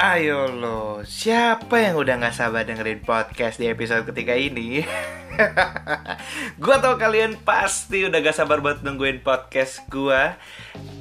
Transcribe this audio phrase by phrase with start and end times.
[0.00, 4.80] Ayo lo, siapa yang udah gak sabar dengerin podcast di episode ketiga ini?
[6.64, 10.40] gue tau kalian pasti udah gak sabar buat nungguin podcast gue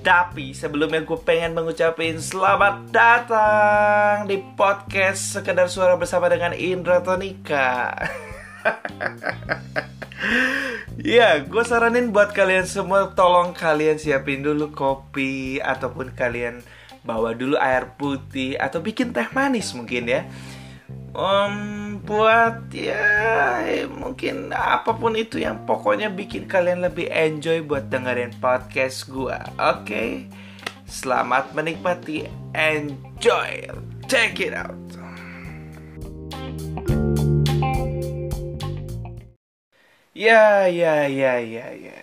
[0.03, 7.95] Tapi sebelumnya gue pengen mengucapin selamat datang di podcast Sekedar Suara Bersama dengan Indra Tonika
[10.99, 16.59] Ya, gue saranin buat kalian semua tolong kalian siapin dulu kopi ataupun kalian
[17.07, 20.27] bawa dulu air putih atau bikin teh manis mungkin ya
[21.15, 21.55] um,
[22.03, 29.07] buat ya mungkin apa pun itu yang pokoknya bikin kalian lebih enjoy buat dengerin podcast
[29.07, 30.09] gua oke okay?
[30.85, 33.69] selamat menikmati enjoy
[34.09, 34.88] check it out
[40.19, 41.95] ya ya ya ya ya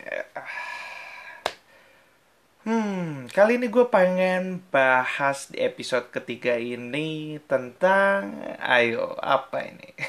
[2.67, 9.95] Hmm, kali ini gue pengen bahas di episode ketiga ini tentang, ayo apa ini?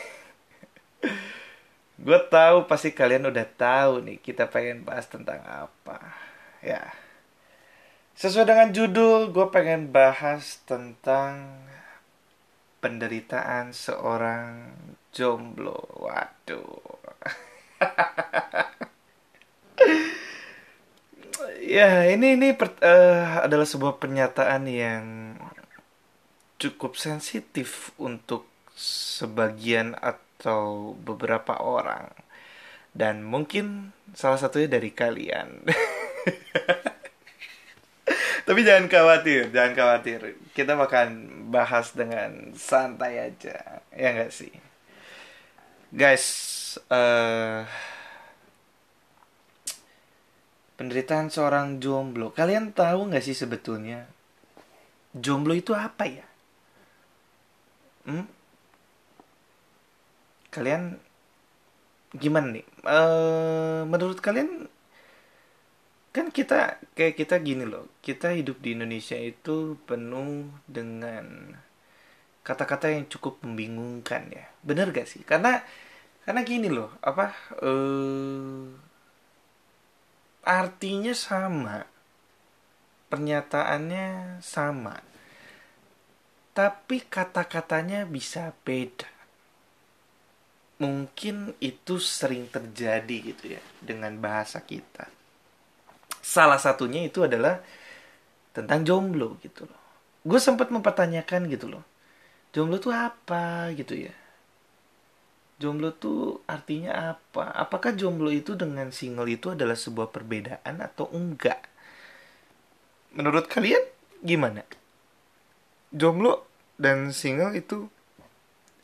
[2.05, 6.01] gue tahu pasti kalian udah tahu nih kita pengen bahas tentang apa,
[6.65, 6.81] ya.
[8.17, 11.61] Sesuai dengan judul, gue pengen bahas tentang
[12.81, 14.73] penderitaan seorang
[15.13, 15.77] jomblo.
[16.01, 16.96] Waduh.
[21.67, 25.35] Ya, ini ini per, uh, adalah sebuah pernyataan yang
[26.57, 32.09] cukup sensitif untuk sebagian atau beberapa orang.
[32.95, 35.67] Dan mungkin salah satunya dari kalian.
[38.47, 40.39] Tapi jangan khawatir, jangan khawatir.
[40.55, 41.09] Kita akan
[41.51, 43.83] bahas dengan santai aja.
[43.93, 44.66] Ya nggak sih?
[45.87, 47.63] Guys, uh,
[50.75, 52.35] penderitaan seorang jomblo.
[52.35, 54.03] Kalian tahu nggak sih sebetulnya
[55.15, 56.27] jomblo itu apa ya?
[58.03, 58.27] Hmm?
[60.51, 60.99] Kalian
[62.19, 62.67] gimana nih?
[62.83, 62.99] E,
[63.87, 64.67] menurut kalian
[66.11, 67.87] kan kita kayak kita gini loh.
[68.03, 71.55] Kita hidup di Indonesia itu penuh dengan
[72.47, 74.47] kata-kata yang cukup membingungkan ya.
[74.63, 75.27] Bener gak sih?
[75.27, 75.59] Karena
[76.23, 77.35] karena gini loh, apa?
[77.59, 78.87] Eh
[80.47, 81.83] artinya sama
[83.11, 84.95] pernyataannya sama
[86.55, 89.11] tapi kata-katanya bisa beda
[90.79, 95.11] mungkin itu sering terjadi gitu ya dengan bahasa kita
[96.23, 97.59] salah satunya itu adalah
[98.55, 99.81] tentang jomblo gitu loh
[100.23, 101.83] gue sempat mempertanyakan gitu loh
[102.55, 104.15] jomblo tuh apa gitu ya
[105.57, 107.49] jomblo tuh artinya apa?
[107.53, 111.65] Apakah jomblo itu dengan single itu adalah sebuah perbedaan atau enggak?
[113.17, 113.81] Menurut kalian
[114.21, 114.61] gimana?
[115.89, 116.45] Jomblo
[116.77, 117.89] dan single itu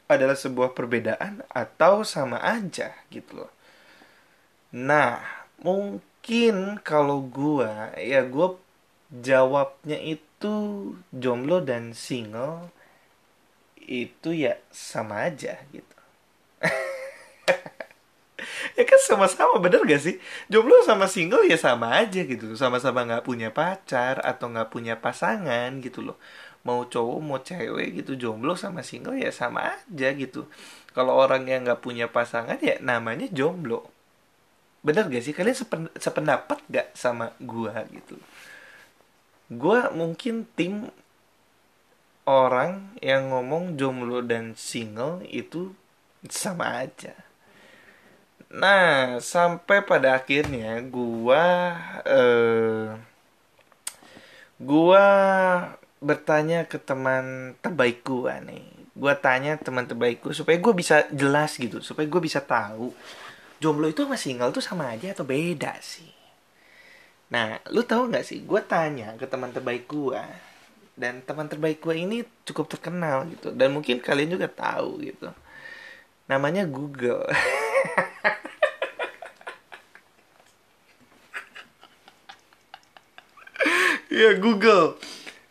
[0.09, 3.52] adalah sebuah perbedaan atau sama aja gitu loh.
[4.73, 5.22] Nah,
[5.62, 8.57] mungkin kalau gua ya gua
[9.13, 10.56] jawabnya itu
[11.13, 12.73] jomblo dan single
[13.88, 15.98] itu ya sama aja gitu.
[18.78, 20.16] Ya kan sama-sama bener gak sih?
[20.50, 25.70] Jomblo sama single ya sama aja gitu sama-sama nggak punya pacar atau nggak punya pasangan
[25.86, 26.18] gitu loh.
[26.66, 28.12] Mau cowok mau cewek gitu.
[28.18, 30.48] Jomblo sama single ya sama aja gitu.
[30.96, 33.86] Kalau orang yang nggak punya pasangan ya namanya jomblo.
[34.84, 35.32] Bener gak sih?
[35.32, 38.20] Kalian sepen, sependapat gak sama gua gitu?
[39.52, 40.90] Gua mungkin tim
[42.23, 45.75] orang yang ngomong jomblo dan single itu
[46.31, 47.16] sama aja.
[48.53, 51.73] Nah sampai pada akhirnya gua
[52.06, 52.95] eh,
[54.61, 55.06] gua
[56.03, 61.81] bertanya ke teman terbaik gua nih gua tanya teman terbaikku supaya gua bisa jelas gitu
[61.81, 62.94] supaya gua bisa tahu
[63.57, 66.11] jomblo itu sama single tuh sama aja atau beda sih.
[67.34, 68.46] Nah lu tahu nggak sih?
[68.46, 70.53] Gua tanya ke teman terbaik gua
[70.93, 73.49] dan teman terbaik gua ini cukup terkenal gitu.
[73.53, 75.29] Dan mungkin kalian juga tahu gitu.
[76.29, 77.25] Namanya Google.
[84.13, 85.01] Ya Google.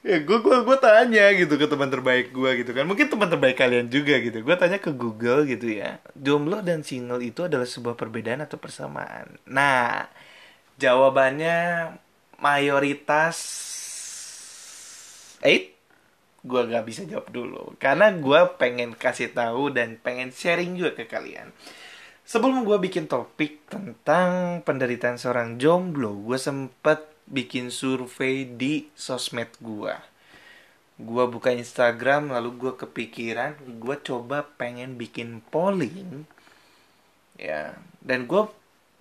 [0.02, 2.86] Ya gue gue gue tanya gitu ke teman terbaik gue gitu kan.
[2.86, 4.38] Mungkin teman terbaik kalian juga gitu.
[4.42, 5.98] Gue tanya ke Google gitu ya.
[6.14, 9.38] Jomblo dan single itu adalah sebuah perbedaan atau persamaan?
[9.46, 10.06] Nah
[10.78, 11.90] jawabannya
[12.38, 13.38] mayoritas
[15.42, 15.74] eh
[16.42, 17.74] gue gak bisa jawab dulu.
[17.78, 21.54] Karena gue pengen kasih tahu dan pengen sharing juga ke kalian.
[22.26, 29.94] Sebelum gue bikin topik tentang penderitaan seorang jomblo gue sempet bikin survei di sosmed gue
[31.02, 36.28] gue buka Instagram lalu gue kepikiran gue coba pengen bikin polling.
[37.40, 38.46] Ya dan gue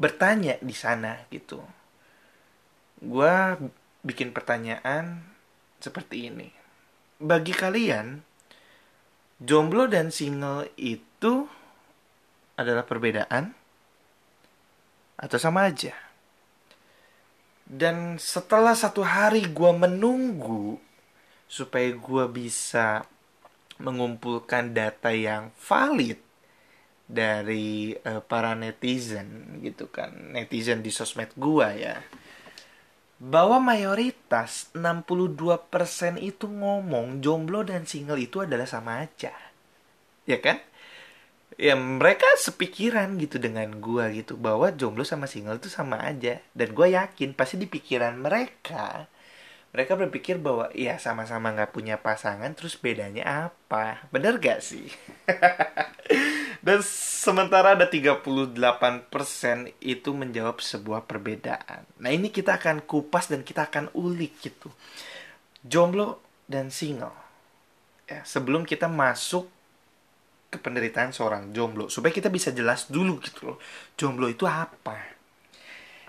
[0.02, 1.62] bertanya di sana gitu.
[3.02, 3.34] Gue
[4.02, 5.22] bikin pertanyaan
[5.82, 6.50] seperti ini.
[7.22, 8.22] Bagi kalian
[9.42, 11.50] jomblo dan single itu
[12.58, 13.54] adalah perbedaan
[15.18, 15.94] atau sama aja?
[17.66, 20.76] Dan setelah satu hari gue menunggu
[21.48, 23.04] supaya gue bisa
[23.82, 26.20] mengumpulkan data yang valid
[27.12, 32.00] dari uh, para netizen gitu kan netizen di sosmed gue ya
[33.22, 39.30] bahwa mayoritas 62% itu ngomong jomblo dan single itu adalah sama aja.
[40.26, 40.58] Ya kan?
[41.62, 46.42] Ya mereka sepikiran gitu dengan gue gitu bahwa jomblo sama single itu sama aja.
[46.58, 49.06] Dan gue yakin pasti di pikiran mereka
[49.72, 54.04] mereka berpikir bahwa ya sama-sama nggak punya pasangan terus bedanya apa?
[54.12, 54.92] Bener gak sih
[56.62, 58.22] dan sementara ada 38%
[59.82, 61.90] itu menjawab sebuah perbedaan.
[61.98, 64.70] Nah ini kita akan kupas dan kita akan ulik gitu.
[65.66, 67.18] Jomblo dan single.
[68.06, 69.50] Ya sebelum kita masuk
[70.54, 71.90] ke penderitaan seorang jomblo.
[71.90, 73.58] Supaya kita bisa jelas dulu gitu loh
[73.98, 75.18] jomblo itu apa.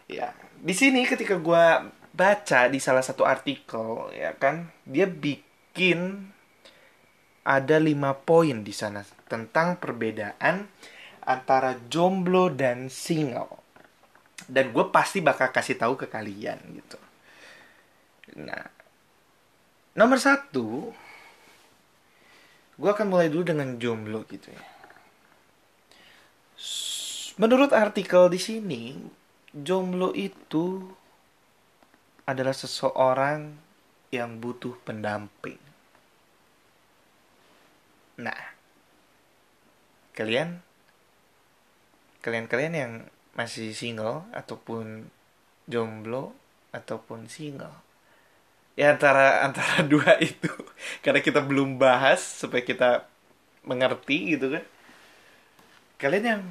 [0.04, 1.64] Ya di sini ketika gue
[2.12, 6.28] baca di salah satu artikel ya kan dia bikin
[7.42, 10.66] ada lima poin di sana tentang perbedaan
[11.22, 13.62] antara jomblo dan single.
[14.42, 16.98] Dan gue pasti bakal kasih tahu ke kalian gitu.
[18.42, 18.82] Nah
[19.92, 20.88] nomor satu
[22.80, 24.64] gue akan mulai dulu dengan jomblo gitu ya.
[27.38, 28.82] Menurut artikel di sini
[29.54, 30.82] jomblo itu
[32.26, 33.56] adalah seseorang
[34.10, 35.61] yang butuh pendamping.
[38.20, 38.40] Nah,
[40.12, 40.60] kalian
[42.20, 42.92] kalian-kalian yang
[43.32, 45.08] masih single ataupun
[45.66, 46.36] jomblo
[46.70, 47.72] ataupun single
[48.76, 50.52] ya antara antara dua itu
[51.00, 53.08] karena kita belum bahas supaya kita
[53.64, 54.64] mengerti gitu kan
[55.96, 56.44] kalian yang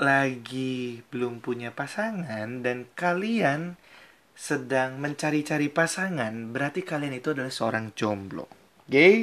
[0.00, 3.80] lagi belum punya pasangan dan kalian
[4.40, 8.48] sedang mencari-cari pasangan, berarti kalian itu adalah seorang jomblo.
[8.88, 8.88] Oke?
[8.88, 9.14] Okay?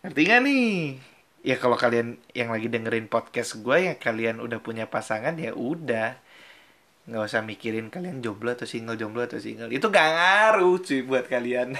[0.00, 0.96] Ngerti gak nih?
[1.40, 6.20] Ya kalau kalian yang lagi dengerin podcast gue ya kalian udah punya pasangan ya udah
[7.08, 11.26] nggak usah mikirin kalian jomblo atau single jomblo atau single itu gak ngaruh cuy buat
[11.26, 11.74] kalian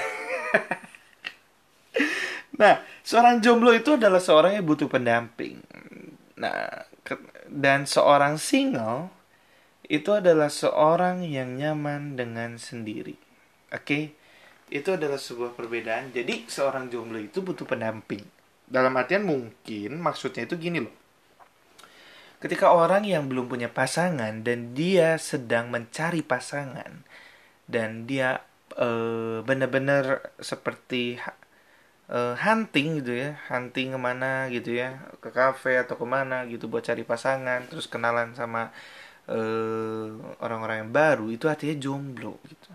[2.60, 5.60] nah seorang jomblo itu adalah seorang yang butuh pendamping
[6.40, 6.88] nah
[7.46, 9.12] dan seorang single
[9.90, 13.18] itu adalah seorang yang nyaman dengan sendiri.
[13.74, 14.04] Oke, okay?
[14.70, 16.14] Itu adalah sebuah perbedaan.
[16.14, 18.22] Jadi seorang jomblo itu butuh pendamping.
[18.70, 20.94] Dalam artian mungkin maksudnya itu gini loh.
[22.40, 27.04] Ketika orang yang belum punya pasangan dan dia sedang mencari pasangan
[27.68, 28.40] dan dia
[28.80, 31.20] uh, benar-benar seperti
[32.08, 36.64] uh, hunting gitu ya, hunting ke mana gitu ya, ke kafe atau ke mana gitu
[36.64, 38.72] buat cari pasangan, terus kenalan sama
[39.30, 40.08] eh,
[40.42, 42.70] orang-orang yang baru itu artinya jomblo gitu.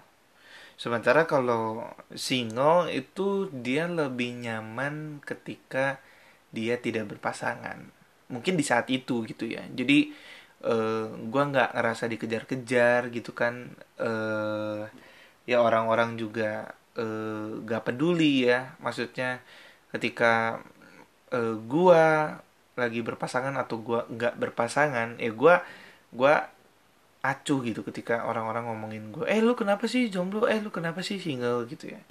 [0.76, 6.04] Sementara kalau single itu dia lebih nyaman ketika
[6.52, 7.88] dia tidak berpasangan.
[8.28, 9.64] Mungkin di saat itu gitu ya.
[9.72, 10.12] Jadi
[10.68, 13.72] uh, gua nggak ngerasa dikejar-kejar gitu kan.
[13.96, 14.84] Uh,
[15.48, 18.76] ya orang-orang juga uh, gak peduli ya.
[18.84, 19.40] Maksudnya
[19.96, 20.60] ketika
[21.32, 22.36] uh, gua
[22.76, 25.64] lagi berpasangan atau gua nggak berpasangan, ya gua
[26.16, 26.36] gue
[27.32, 30.46] acuh gitu ketika orang-orang ngomongin gue eh lu kenapa sih jomblo?
[30.46, 31.66] Eh lu kenapa sih single?
[31.66, 32.02] gitu ya.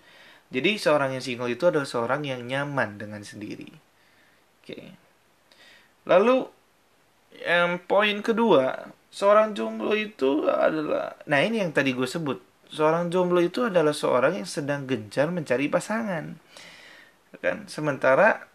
[0.50, 3.71] Jadi seorang yang single itu adalah seorang yang nyaman dengan sendiri.
[4.62, 4.94] Oke.
[6.04, 6.47] Lalu
[7.42, 12.38] yang poin kedua seorang jomblo itu adalah nah ini yang tadi gue sebut.
[12.71, 16.37] Seorang jomblo itu adalah seorang yang sedang gencar mencari pasangan.
[17.38, 17.66] Kan?
[17.71, 18.47] Sementara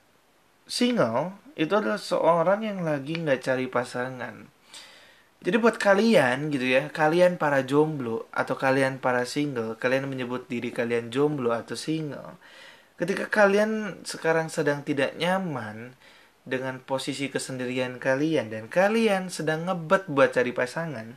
[0.67, 4.58] single itu adalah seorang yang lagi nggak cari pasangan
[5.39, 10.67] jadi buat kalian gitu ya, kalian para jomblo atau kalian para single, kalian menyebut diri
[10.75, 12.35] kalian jomblo atau single.
[12.99, 15.95] Ketika kalian sekarang sedang tidak nyaman
[16.43, 21.15] dengan posisi kesendirian kalian dan kalian sedang ngebet buat cari pasangan,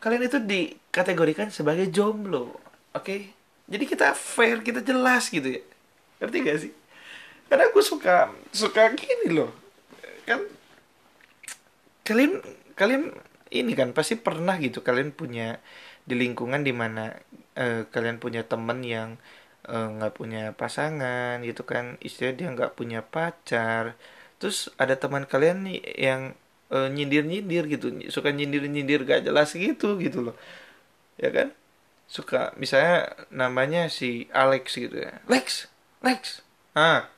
[0.00, 2.56] kalian itu dikategorikan sebagai jomblo.
[2.96, 3.04] Oke?
[3.04, 3.20] Okay?
[3.68, 5.62] Jadi kita fair, kita jelas gitu ya.
[6.24, 6.72] Ngerti gak sih?
[7.52, 9.52] Karena aku suka suka gini loh.
[10.24, 10.48] Kan
[12.08, 12.40] kalian
[12.72, 13.12] kalian
[13.52, 15.60] ini kan pasti pernah gitu kalian punya
[16.08, 17.12] di lingkungan di mana
[17.56, 19.20] uh, kalian punya temen yang
[19.68, 23.98] eh, nggak uh, punya pasangan gitu kan istilah dia nggak punya pacar.
[24.40, 26.22] Terus ada teman kalian nih yang
[26.72, 30.36] uh, nyindir nyindir gitu suka nyindir nyindir gak jelas gitu gitu loh.
[31.20, 31.48] Ya kan?
[32.08, 35.20] Suka misalnya namanya si Alex gitu ya.
[35.28, 35.68] Lex
[36.00, 36.40] Lex.
[36.72, 37.10] Ah.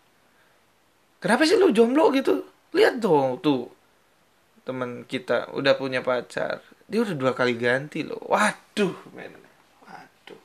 [1.20, 2.48] Kenapa sih lu jomblo gitu?
[2.72, 3.68] Lihat dong tuh
[4.64, 8.18] teman kita udah punya pacar dia udah dua kali ganti loh.
[8.26, 9.30] Waduh men.
[9.86, 10.42] Waduh.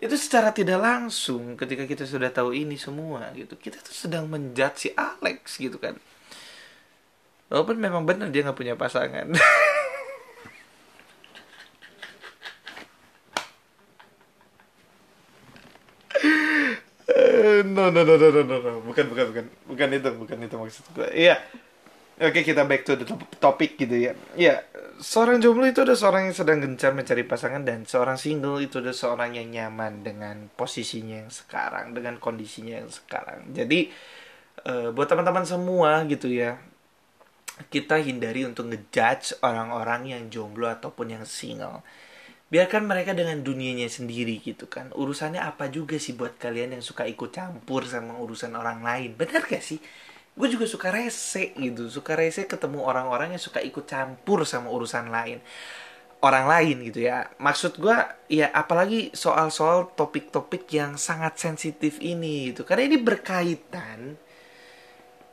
[0.00, 3.52] Itu secara tidak langsung ketika kita sudah tahu ini semua gitu.
[3.60, 6.00] Kita tuh sedang menjat si Alex gitu kan.
[7.52, 9.28] Walaupun memang benar dia nggak punya pasangan.
[17.66, 19.44] No no no no no no bukan bukan bukan.
[19.68, 21.40] Bukan itu bukan itu maksud gue iya
[22.16, 23.06] oke kita back to the
[23.40, 24.12] topic gitu ya.
[24.36, 24.64] Ya
[25.00, 28.96] seorang jomblo itu adalah seorang yang sedang gencar mencari pasangan dan seorang single itu adalah
[28.96, 33.52] seorang yang nyaman dengan posisinya yang sekarang dengan kondisinya yang sekarang.
[33.52, 33.92] Jadi
[34.64, 36.56] uh, buat teman-teman semua gitu ya
[37.72, 41.80] kita hindari untuk ngejudge orang-orang yang jomblo ataupun yang single.
[42.46, 44.94] Biarkan mereka dengan dunianya sendiri gitu kan.
[44.94, 49.18] Urusannya apa juga sih buat kalian yang suka ikut campur sama urusan orang lain?
[49.18, 49.82] Benar gak sih
[50.36, 55.08] gue juga suka rese gitu suka rese ketemu orang-orang yang suka ikut campur sama urusan
[55.08, 55.40] lain
[56.20, 57.96] orang lain gitu ya maksud gue
[58.28, 64.20] ya apalagi soal-soal topik-topik yang sangat sensitif ini gitu karena ini berkaitan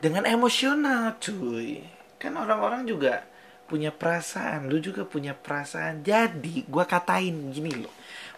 [0.00, 1.84] dengan emosional cuy
[2.16, 3.28] kan orang-orang juga
[3.64, 6.04] punya perasaan, lu juga punya perasaan.
[6.04, 7.92] Jadi, gue katain gini loh.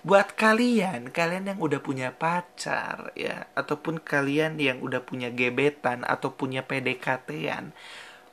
[0.06, 6.30] Buat kalian, kalian yang udah punya pacar ya, ataupun kalian yang udah punya gebetan atau
[6.30, 7.74] punya PDKT-an,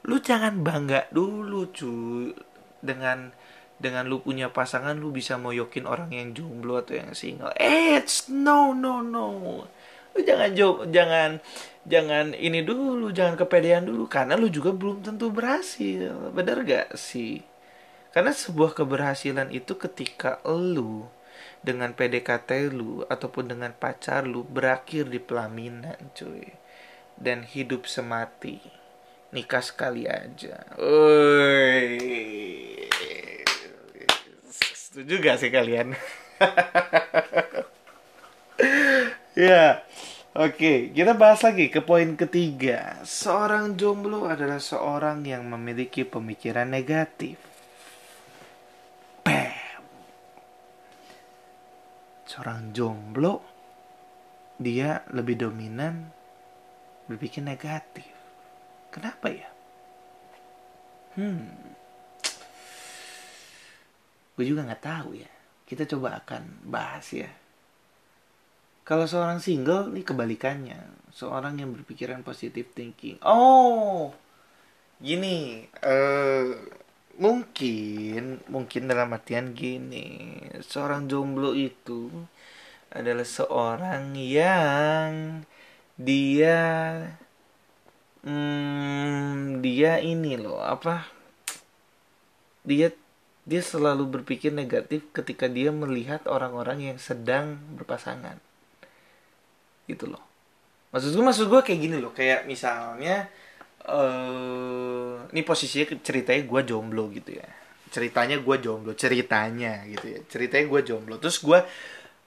[0.06, 2.38] lu jangan bangga dulu cuy
[2.78, 3.34] dengan
[3.82, 7.52] dengan lu punya pasangan lu bisa moyokin orang yang jomblo atau yang single.
[7.58, 9.66] It's no no no.
[10.14, 10.54] Lu jangan
[10.94, 11.42] jangan
[11.90, 16.14] jangan ini dulu, jangan kepedean dulu karena lu juga belum tentu berhasil.
[16.38, 17.42] Bener gak sih?
[18.14, 21.10] Karena sebuah keberhasilan itu ketika lu
[21.64, 26.52] dengan PDKT lu ataupun dengan pacar lu berakhir di pelaminan, cuy.
[27.16, 28.60] Dan hidup semati.
[29.34, 30.62] Nikah sekali aja.
[30.78, 31.98] Oi.
[34.54, 35.98] Setuju gak sih kalian?
[39.50, 39.82] ya.
[40.34, 42.98] Oke, kita bahas lagi ke poin ketiga.
[43.06, 47.38] Seorang jomblo adalah seorang yang memiliki pemikiran negatif.
[52.34, 53.46] Seorang jomblo
[54.58, 56.10] dia lebih dominan
[57.06, 58.10] berpikir negatif.
[58.90, 59.50] Kenapa ya?
[61.14, 61.54] Hmm.
[64.34, 65.30] Gue juga nggak tahu ya.
[65.70, 67.30] Kita coba akan bahas ya
[68.84, 70.76] kalau seorang single ini kebalikannya,
[71.16, 73.16] seorang yang berpikiran positive thinking.
[73.24, 74.12] Oh,
[75.00, 76.52] gini, uh,
[77.18, 82.10] mungkin mungkin dalam artian gini, seorang jomblo itu
[82.94, 85.42] adalah seorang yang
[85.98, 86.62] dia
[88.26, 91.06] hmm, dia ini loh apa
[92.66, 92.94] dia
[93.44, 98.40] dia selalu berpikir negatif ketika dia melihat orang-orang yang sedang berpasangan.
[99.84, 100.24] Gitu loh.
[100.96, 103.28] Maksud gue maksud gue kayak gini loh kayak misalnya
[103.88, 107.48] uh, ini posisinya ceritanya gue jomblo gitu ya.
[107.94, 110.20] Ceritanya gue jomblo ceritanya gitu ya.
[110.28, 111.16] Ceritanya gue jomblo.
[111.20, 111.60] Terus gue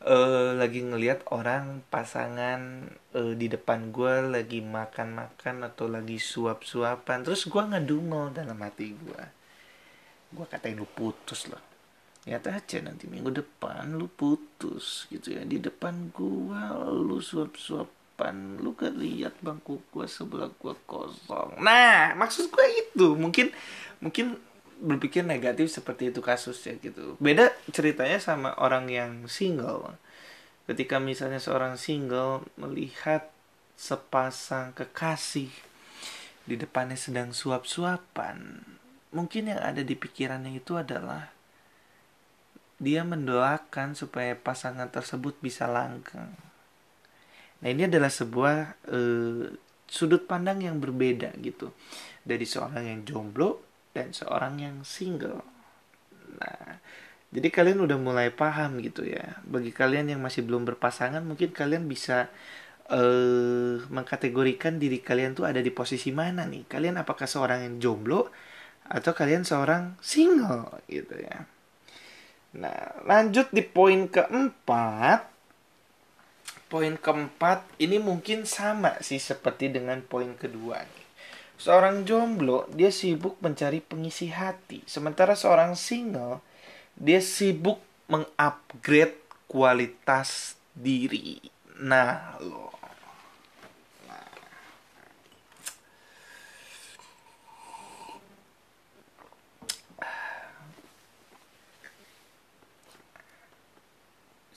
[0.06, 7.24] uh, lagi ngelihat orang pasangan uh, di depan gue lagi makan-makan atau lagi suap-suapan.
[7.26, 9.22] Terus gue ngedumel dalam hati gue
[10.26, 11.76] gue katain lu putus loh
[12.26, 15.46] lihat aja nanti minggu depan lu putus gitu ya.
[15.46, 17.54] Di depan gua lu suap
[18.16, 21.60] suapan lu kan lihat bangku gua sebelah gua kosong.
[21.60, 23.12] Nah maksud gua itu.
[23.12, 23.52] Mungkin
[24.00, 24.40] mungkin
[24.80, 27.20] berpikir negatif seperti itu kasusnya gitu.
[27.20, 30.00] Beda ceritanya sama orang yang single.
[30.64, 33.28] Ketika misalnya seorang single melihat
[33.76, 35.52] sepasang kekasih
[36.48, 38.64] di depannya sedang suap-suapan
[39.12, 41.28] mungkin yang ada di pikirannya itu adalah
[42.80, 46.32] dia mendoakan supaya pasangan tersebut bisa langgeng.
[47.62, 48.56] Nah ini adalah sebuah
[48.92, 49.44] uh,
[49.86, 51.72] sudut pandang yang berbeda gitu
[52.26, 53.62] dari seorang yang jomblo
[53.94, 55.40] dan seorang yang single.
[56.36, 56.82] Nah
[57.30, 59.42] jadi kalian udah mulai paham gitu ya.
[59.44, 62.30] Bagi kalian yang masih belum berpasangan mungkin kalian bisa
[62.90, 66.64] uh, mengkategorikan diri kalian tuh ada di posisi mana nih.
[66.70, 68.30] Kalian apakah seorang yang jomblo
[68.86, 71.44] atau kalian seorang single gitu ya.
[72.56, 75.35] Nah, lanjut di poin keempat.
[76.66, 81.06] Poin keempat ini mungkin sama sih seperti dengan poin kedua nih.
[81.56, 84.84] Seorang jomblo, dia sibuk mencari pengisi hati.
[84.84, 86.44] Sementara seorang single,
[86.98, 87.80] dia sibuk
[88.12, 89.16] mengupgrade
[89.48, 91.40] kualitas diri.
[91.80, 92.85] Nah, lo.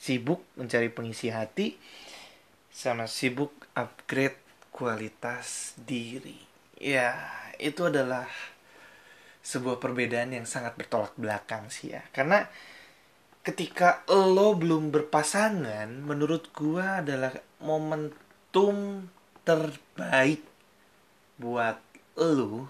[0.10, 1.78] Sibuk mencari pengisi hati
[2.74, 4.42] sama sibuk upgrade
[4.74, 6.42] kualitas diri.
[6.82, 7.14] Ya
[7.62, 8.26] itu adalah
[9.46, 12.02] sebuah perbedaan yang sangat bertolak belakang sih ya.
[12.10, 12.42] Karena
[13.46, 19.06] ketika lo belum berpasangan menurut gua adalah momentum
[19.46, 20.42] terbaik
[21.38, 21.78] buat
[22.18, 22.66] lo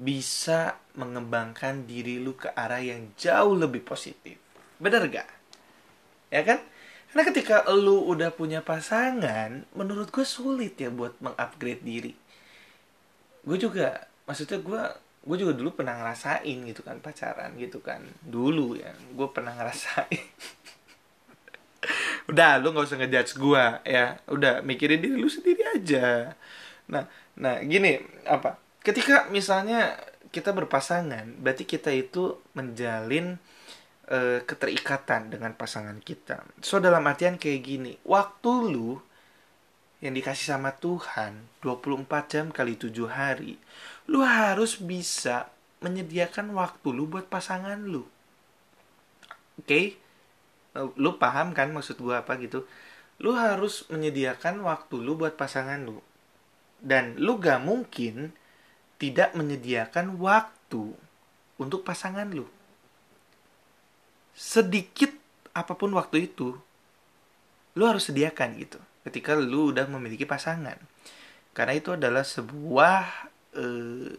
[0.00, 4.40] bisa mengembangkan diri lu ke arah yang jauh lebih positif.
[4.80, 5.35] Bener gak
[6.30, 6.58] ya kan?
[7.10, 12.12] Karena ketika lu udah punya pasangan menurut gue sulit ya buat mengupgrade diri.
[13.46, 14.82] Gue juga maksudnya gue
[15.26, 18.04] gue juga dulu pernah ngerasain gitu kan pacaran gitu kan.
[18.20, 20.24] Dulu ya gue pernah ngerasain.
[22.30, 24.20] Udah lu nggak usah ngejudge gue ya.
[24.28, 26.36] Udah mikirin diri lu sendiri aja.
[26.90, 27.96] Nah nah gini
[28.28, 28.60] apa?
[28.82, 29.96] Ketika misalnya
[30.34, 33.40] kita berpasangan berarti kita itu menjalin
[34.10, 36.46] uh, keterikatan dengan pasangan kita.
[36.62, 38.98] So dalam artian kayak gini waktu lu
[40.04, 43.56] yang dikasih sama Tuhan 24 jam kali 7 hari
[44.06, 45.50] lu harus bisa
[45.82, 48.06] menyediakan waktu lu buat pasangan lu.
[49.56, 49.66] Oke?
[49.66, 49.86] Okay?
[50.76, 52.68] lu paham kan maksud gua apa gitu?
[53.16, 56.04] Lu harus menyediakan waktu lu buat pasangan lu.
[56.76, 58.36] Dan lu gak mungkin
[59.00, 60.92] tidak menyediakan waktu
[61.56, 62.44] untuk pasangan lu
[64.36, 65.08] sedikit
[65.56, 66.52] apa pun waktu itu
[67.72, 68.76] lu harus sediakan gitu
[69.08, 70.76] ketika lu udah memiliki pasangan.
[71.56, 74.12] Karena itu adalah sebuah eh,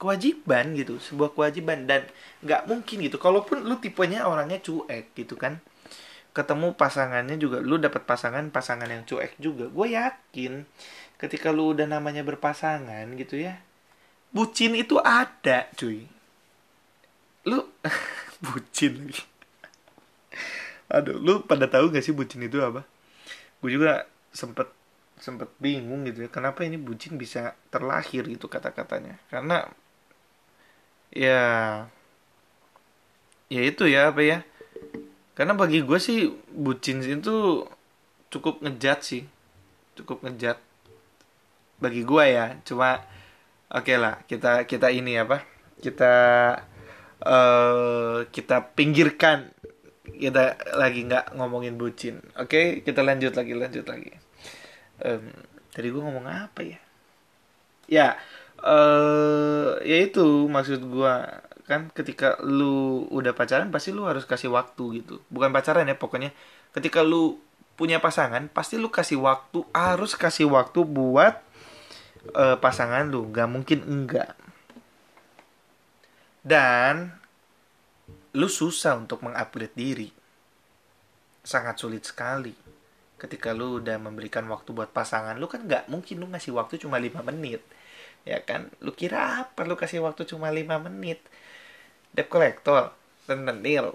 [0.00, 2.10] kewajiban gitu sebuah kewajiban dan
[2.42, 3.22] nggak mungkin gitu.
[3.22, 5.62] Kalaupun lu tipenya orangnya cuek gitu kan
[6.30, 9.70] ketemu pasangannya juga lu dapat pasangan pasangan yang cuek juga.
[9.70, 10.66] Gue yakin
[11.22, 13.62] ketika lu udah namanya berpasangan gitu ya
[14.34, 16.06] bucin itu ada cuy.
[17.46, 17.70] Lu
[18.44, 19.29] bucin lagi
[20.90, 22.82] aduh lu pada tahu gak sih bucin itu apa?
[23.62, 24.68] Gue juga sempet
[25.20, 29.20] sempet bingung gitu ya kenapa ini bucin bisa terlahir gitu kata-katanya?
[29.30, 29.68] Karena
[31.14, 31.40] ya
[33.50, 34.38] ya itu ya apa ya?
[35.38, 37.64] Karena bagi gue sih bucin itu
[38.32, 39.22] cukup ngejat sih.
[39.94, 40.58] Cukup ngejat
[41.78, 42.58] bagi gue ya.
[42.66, 42.98] Cuma
[43.70, 45.44] oke okay lah kita kita ini apa?
[45.80, 46.14] Kita
[47.24, 49.52] uh, kita pinggirkan
[50.16, 52.22] kita lagi nggak ngomongin bucin.
[52.38, 52.66] Oke okay?
[52.82, 54.12] kita lanjut lagi lanjut lagi.
[55.00, 55.30] Um,
[55.70, 56.78] tadi gue ngomong apa ya?
[57.90, 58.08] Ya
[58.64, 61.14] uh, ya itu maksud gue
[61.70, 65.22] kan ketika lu udah pacaran pasti lu harus kasih waktu gitu.
[65.30, 66.34] Bukan pacaran ya pokoknya.
[66.74, 67.38] Ketika lu
[67.78, 71.38] punya pasangan pasti lu kasih waktu harus kasih waktu buat
[72.34, 73.30] uh, pasangan lu.
[73.30, 74.34] Gak mungkin enggak.
[76.42, 77.19] Dan
[78.34, 80.08] lu susah untuk mengupgrade diri.
[81.42, 82.54] Sangat sulit sekali.
[83.20, 86.96] Ketika lu udah memberikan waktu buat pasangan lu kan nggak mungkin lu ngasih waktu cuma
[86.96, 87.60] lima menit.
[88.24, 88.70] Ya kan?
[88.80, 91.20] Lu kira apa lu kasih waktu cuma lima menit?
[92.14, 92.90] Debt collector
[93.30, 93.94] dan menil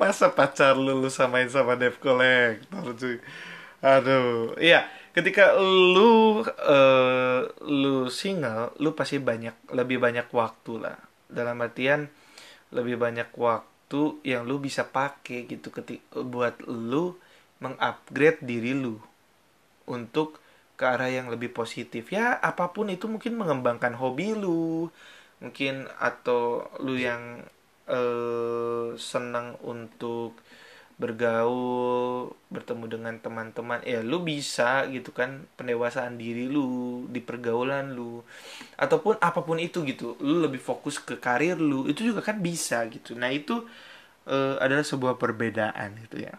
[0.00, 3.22] masa pacar lu lu samain sama debt collector cuy?
[3.84, 10.98] Aduh iya ketika lu uh, lu single lu pasti banyak lebih banyak waktu lah.
[11.30, 12.10] Dalam artian
[12.70, 17.18] lebih banyak waktu yang lu bisa pakai gitu ketika buat lu
[17.60, 18.96] mengupgrade diri lu
[19.90, 20.38] untuk
[20.78, 22.08] ke arah yang lebih positif.
[22.08, 24.88] Ya apa pun itu mungkin mengembangkan hobi lu
[25.40, 27.44] mungkin atau lu yang
[27.88, 30.36] uh, senang untuk
[31.00, 33.80] bergaul bertemu dengan teman-teman.
[33.88, 38.20] Ya lu bisa gitu kan pendewasaan diri lu di pergaulan lu.
[38.76, 42.84] Ataupun apa pun itu gitu lu lebih fokus ke karir lu itu juga kan bisa
[42.92, 43.16] gitu.
[43.16, 43.64] Nah itu
[44.28, 46.36] uh, adalah sebuah perbedaan gitu ya.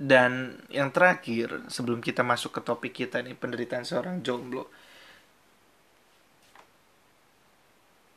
[0.00, 4.70] Dan yang terakhir sebelum kita masuk ke topik kita nih penderitaan seorang jomblo.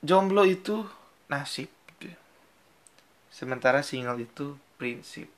[0.04, 0.86] Jomblo itu
[1.28, 1.74] nasib
[3.34, 5.32] sementara single itu prinsip.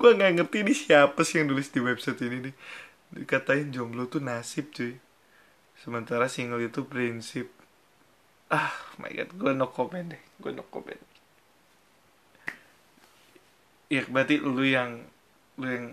[0.00, 2.54] Gue nggak ngerti ini siapa sih yang nulis di website ini nih.
[3.12, 4.96] Dikatain jomblo tuh nasib cuy.
[5.76, 7.52] Sementara single itu prinsip.
[8.48, 10.22] Ah my god gue no comment deh.
[10.40, 11.04] Gue no comment.
[13.92, 15.04] Ya berarti lu yang
[15.60, 15.86] lu yang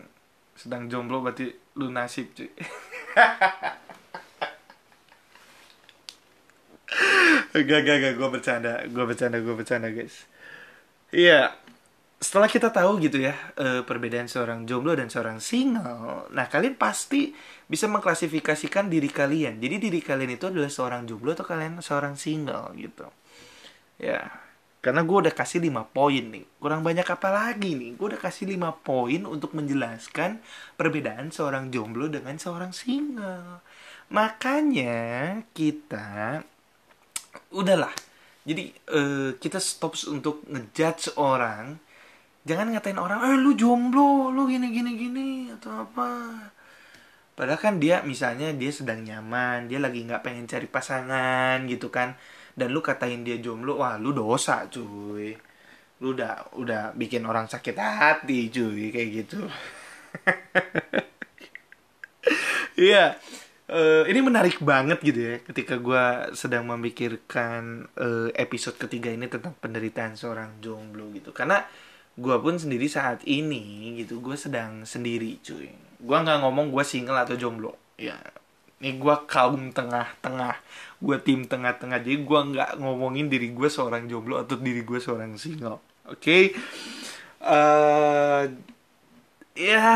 [0.55, 2.47] sedang jomblo berarti lu nasib cuy
[7.53, 10.25] Gak, gak, gak, gue bercanda, gue bercanda, gue bercanda guys.
[11.13, 11.53] Iya,
[12.17, 17.29] setelah kita tahu gitu ya uh, perbedaan seorang jomblo dan seorang single, nah kalian pasti
[17.69, 19.61] bisa mengklasifikasikan diri kalian.
[19.61, 23.05] Jadi diri kalian itu adalah seorang jomblo atau kalian seorang single gitu.
[24.01, 24.33] Ya,
[24.81, 26.47] karena gue udah kasih 5 poin nih.
[26.57, 27.93] Kurang banyak apa lagi nih?
[27.99, 30.41] Gue udah kasih 5 poin untuk menjelaskan
[30.73, 33.61] perbedaan seorang jomblo dengan seorang single.
[34.09, 36.41] Makanya kita
[37.53, 37.93] udahlah.
[38.43, 41.79] Jadi uh, kita stop untuk ngejudge orang.
[42.43, 46.09] Jangan ngatain orang eh lu jomblo lu gini gini gini atau apa.
[47.33, 52.19] Padahal kan dia misalnya dia sedang nyaman dia lagi nggak pengen cari pasangan gitu kan.
[52.53, 55.31] Dan lu katain dia jomblo wah lu dosa cuy.
[56.03, 59.39] Lu udah udah bikin orang sakit hati cuy kayak gitu.
[62.73, 63.21] Iya
[63.69, 69.55] uh, ini menarik banget gitu ya ketika gue sedang memikirkan uh, episode ketiga ini tentang
[69.59, 71.31] penderitaan seorang jomblo gitu.
[71.31, 71.63] Karena
[72.13, 75.71] gue pun sendiri saat ini gitu gue sedang sendiri cuy.
[76.03, 77.77] Gue nggak ngomong gue single atau jomblo.
[77.95, 78.19] Ya
[78.83, 80.59] ini gue kaum tengah-tengah.
[80.99, 82.03] Gue tim tengah-tengah.
[82.03, 85.79] Jadi gue nggak ngomongin diri gue seorang jomblo atau diri gue seorang single.
[86.03, 86.19] Oke?
[86.19, 86.43] Okay?
[87.43, 89.95] uh, eh, ya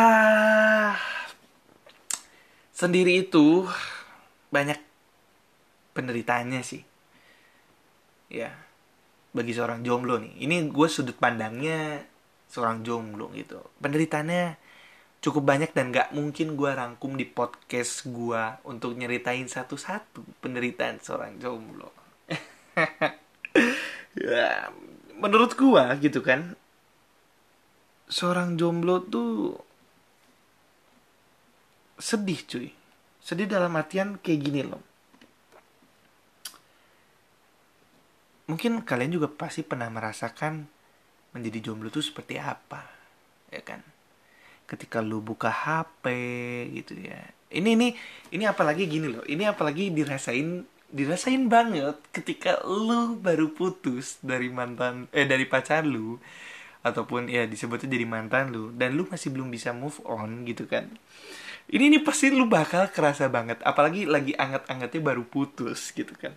[2.77, 3.65] sendiri itu
[4.53, 4.77] banyak
[5.97, 6.85] penderitaannya sih.
[8.29, 8.53] Ya
[9.33, 10.45] bagi seorang jomblo nih.
[10.45, 12.05] Ini gue sudut pandangnya
[12.45, 13.57] seorang jomblo gitu.
[13.81, 14.61] Penderitaannya
[15.17, 21.41] cukup banyak dan gak mungkin gue rangkum di podcast gue untuk nyeritain satu-satu penderitaan seorang
[21.41, 21.89] jomblo.
[24.17, 24.73] Ya
[25.13, 26.57] menurut gue gitu kan
[28.09, 29.61] seorang jomblo tuh
[31.97, 32.69] sedih cuy.
[33.21, 34.81] Sedih dalam artian kayak gini loh.
[38.47, 40.63] Mungkin kalian juga pasti pernah merasakan
[41.36, 42.88] menjadi jomblo tuh seperti apa
[43.51, 43.83] ya kan?
[44.63, 46.05] Ketika lu buka HP
[46.71, 47.19] gitu ya.
[47.51, 47.88] Ini ini
[48.31, 49.23] ini apalagi gini loh.
[49.27, 56.15] Ini apalagi dirasain dirasain banget ketika lu baru putus dari mantan eh dari pacar lu
[56.79, 60.88] ataupun ya disebutnya jadi mantan lu dan lu masih belum bisa move on gitu kan
[61.67, 66.36] ini nih pasti lu bakal kerasa banget apalagi lagi anget-angetnya baru putus gitu kan.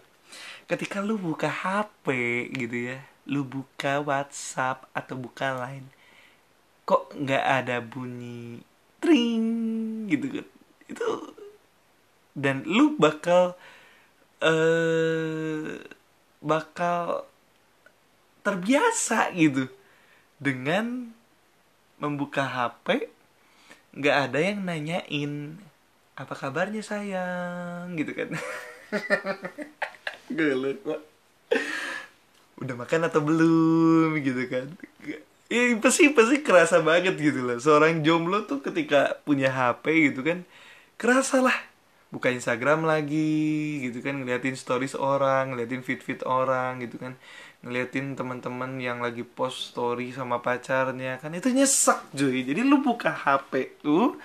[0.66, 2.06] Ketika lu buka HP
[2.54, 5.86] gitu ya lu buka WhatsApp atau buka Line
[6.86, 8.62] kok nggak ada bunyi
[8.98, 9.46] tring
[10.10, 10.46] gitu kan.
[10.90, 11.08] Itu
[12.34, 13.54] dan lu bakal
[14.40, 15.84] eh
[16.40, 17.28] bakal
[18.40, 19.68] terbiasa gitu
[20.40, 21.12] dengan
[22.00, 23.12] membuka HP
[23.94, 25.58] nggak ada yang nanyain
[26.14, 27.96] apa kabarnya sayang?
[27.96, 28.28] Gitu kan.
[30.30, 31.02] Lupa
[32.60, 34.20] udah makan atau belum?
[34.20, 34.66] Gitu kan.
[35.50, 37.58] Ya, pasti pasti kerasa banget gitu loh.
[37.58, 40.46] Seorang jomblo tuh ketika punya HP gitu kan
[41.00, 41.56] kerasa lah.
[42.10, 47.14] Buka Instagram lagi gitu kan ngeliatin stories orang ngeliatin feed orang gitu kan
[47.60, 51.20] ngeliatin teman-teman yang lagi post story sama pacarnya.
[51.20, 52.44] Kan itu nyesek cuy.
[52.44, 54.16] Jadi lu buka HP tuh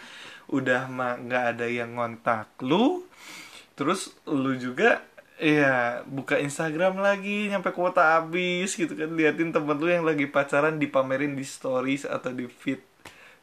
[0.47, 3.01] udah mah nggak ada yang ngontak lu
[3.73, 5.01] terus lu juga
[5.41, 9.11] ya buka Instagram lagi nyampe kuota habis gitu kan.
[9.11, 12.79] Liatin temen lu yang lagi pacaran dipamerin di stories atau di feed.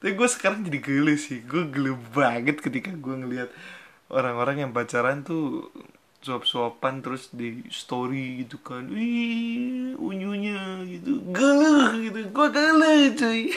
[0.02, 1.44] Tapi gue sekarang jadi gele sih.
[1.44, 3.52] Gue gele banget ketika gue ngeliat
[4.08, 5.68] orang-orang yang pacaran tuh
[6.22, 8.86] suap-suapan terus di story gitu kan.
[8.86, 11.18] Wih unyunya gitu.
[11.34, 12.18] Geleh gitu.
[12.30, 13.50] Gue geleh cuy.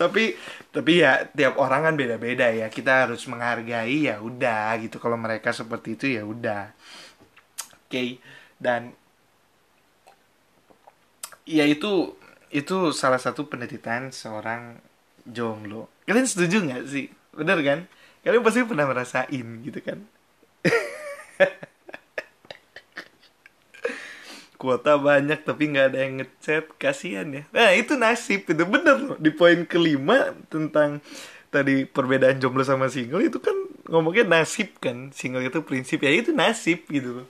[0.00, 0.34] Tapi
[0.74, 2.66] tapi ya tiap orang kan beda-beda ya.
[2.66, 4.98] Kita harus menghargai ya udah gitu.
[4.98, 6.74] Kalau mereka seperti itu ya udah.
[7.86, 8.08] Oke okay.
[8.58, 8.90] dan
[11.46, 12.16] ya itu
[12.50, 14.82] itu salah satu penderitaan seorang
[15.22, 15.86] jomblo.
[16.02, 17.06] Kalian setuju nggak sih?
[17.30, 17.86] Bener kan
[18.22, 19.98] kalian pasti pernah merasain gitu kan?
[24.62, 27.42] Kuota banyak tapi nggak ada yang ngechat kasihan ya.
[27.50, 28.62] Nah itu nasib itu.
[28.62, 31.02] Bener loh di poin kelima tentang
[31.50, 33.58] tadi perbedaan jomblo sama single itu kan
[33.90, 35.10] ngomongnya nasib kan?
[35.10, 35.98] Single itu prinsip.
[36.06, 37.28] Ya itu nasib gitu loh.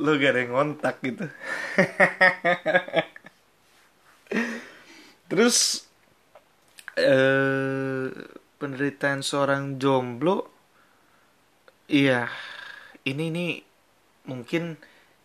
[0.00, 1.28] Lo gak ada yang ngontak gitu.
[5.28, 5.84] Terus
[6.96, 8.08] eh
[8.58, 10.50] penderitaan seorang jomblo
[11.88, 12.28] iya
[13.06, 13.46] ini ini
[14.28, 14.76] mungkin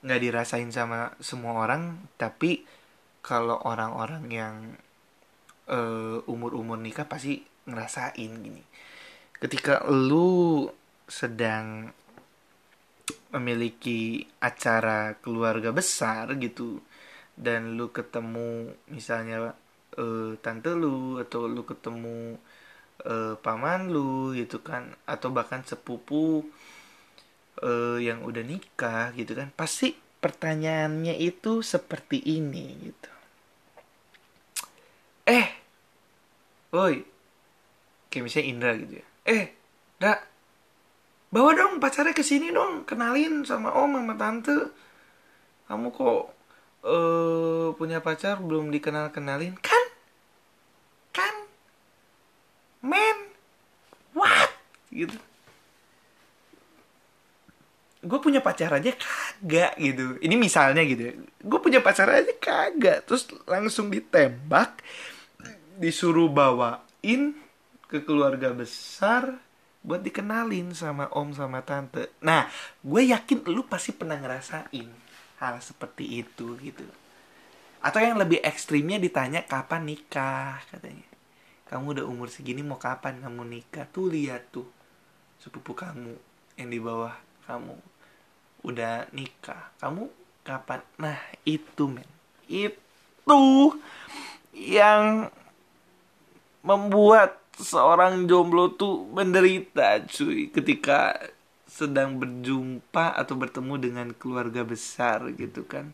[0.04, 2.64] nggak dirasain sama semua orang tapi
[3.24, 4.56] kalau orang-orang yang
[5.72, 8.64] uh, umur-umur nikah pasti ngerasain gini.
[9.40, 10.68] Ketika lu
[11.08, 11.92] sedang
[13.36, 16.80] memiliki acara keluarga besar gitu
[17.34, 19.58] dan lu ketemu misalnya
[19.98, 22.38] uh, tante lu atau lu ketemu
[23.08, 26.44] uh, paman lu gitu kan atau bahkan sepupu
[27.62, 33.12] uh, yang udah nikah gitu kan pasti pertanyaannya itu seperti ini gitu.
[35.28, 35.48] Eh
[36.72, 37.04] woi
[38.08, 39.06] kayak misalnya Indra gitu ya.
[39.28, 39.44] Eh
[40.00, 40.20] dak
[41.34, 44.58] bawa dong pacarnya ke sini dong kenalin sama om sama tante.
[45.68, 46.24] Kamu kok
[46.88, 49.83] uh, punya pacar belum dikenal kenalin kan
[52.84, 53.18] men
[54.12, 54.52] what
[54.92, 55.18] gitu
[58.04, 63.32] gue punya pacar aja kagak gitu ini misalnya gitu gue punya pacar aja kagak terus
[63.48, 64.84] langsung ditembak
[65.80, 67.34] disuruh bawain
[67.88, 69.40] ke keluarga besar
[69.84, 72.16] buat dikenalin sama om sama tante.
[72.24, 72.48] Nah,
[72.80, 74.90] gue yakin lu pasti pernah ngerasain
[75.44, 76.88] hal seperti itu gitu.
[77.84, 81.13] Atau yang lebih ekstrimnya ditanya kapan nikah katanya.
[81.68, 83.88] Kamu udah umur segini mau kapan kamu nikah?
[83.90, 84.68] Tuh lihat tuh
[85.40, 86.16] sepupu kamu
[86.60, 87.16] yang di bawah
[87.50, 87.76] kamu
[88.64, 89.72] udah nikah.
[89.80, 90.08] Kamu
[90.44, 90.80] kapan?
[91.00, 92.08] Nah, itu men.
[92.48, 93.76] Itu
[94.54, 95.32] yang
[96.64, 101.18] membuat seorang jomblo tuh menderita cuy ketika
[101.70, 105.94] sedang berjumpa atau bertemu dengan keluarga besar gitu kan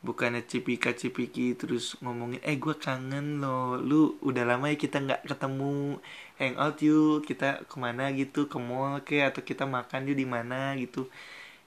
[0.00, 5.22] bukannya cipika cipiki terus ngomongin eh gue kangen lo lu udah lama ya kita nggak
[5.28, 6.00] ketemu.
[6.40, 7.28] Hangout yuk.
[7.28, 8.48] Kita ke mana gitu?
[8.48, 9.20] Ke mall ke?
[9.20, 10.72] Atau kita makan yuk di mana?
[10.80, 11.04] Gitu.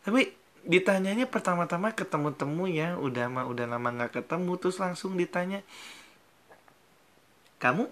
[0.02, 0.34] Tapi
[0.66, 2.98] ditanyanya pertama-tama ketemu temu ya.
[2.98, 4.52] Udah mah udah lama nggak ketemu.
[4.58, 5.62] Terus langsung ditanya
[7.62, 7.88] kamu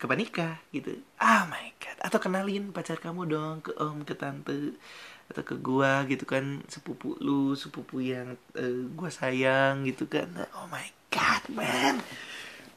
[0.00, 0.24] kapan
[0.72, 0.96] gitu.
[1.20, 1.98] Oh my god.
[2.00, 4.80] Atau kenalin pacar kamu dong ke om ke tante
[5.30, 10.26] atau ke gua gitu kan sepupu lu sepupu yang uh, gua sayang gitu kan.
[10.58, 12.02] Oh my god man.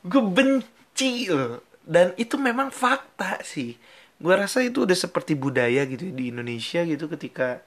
[0.05, 3.75] Gue benci loh dan itu memang fakta sih.
[4.21, 7.65] Gua rasa itu udah seperti budaya gitu di Indonesia gitu ketika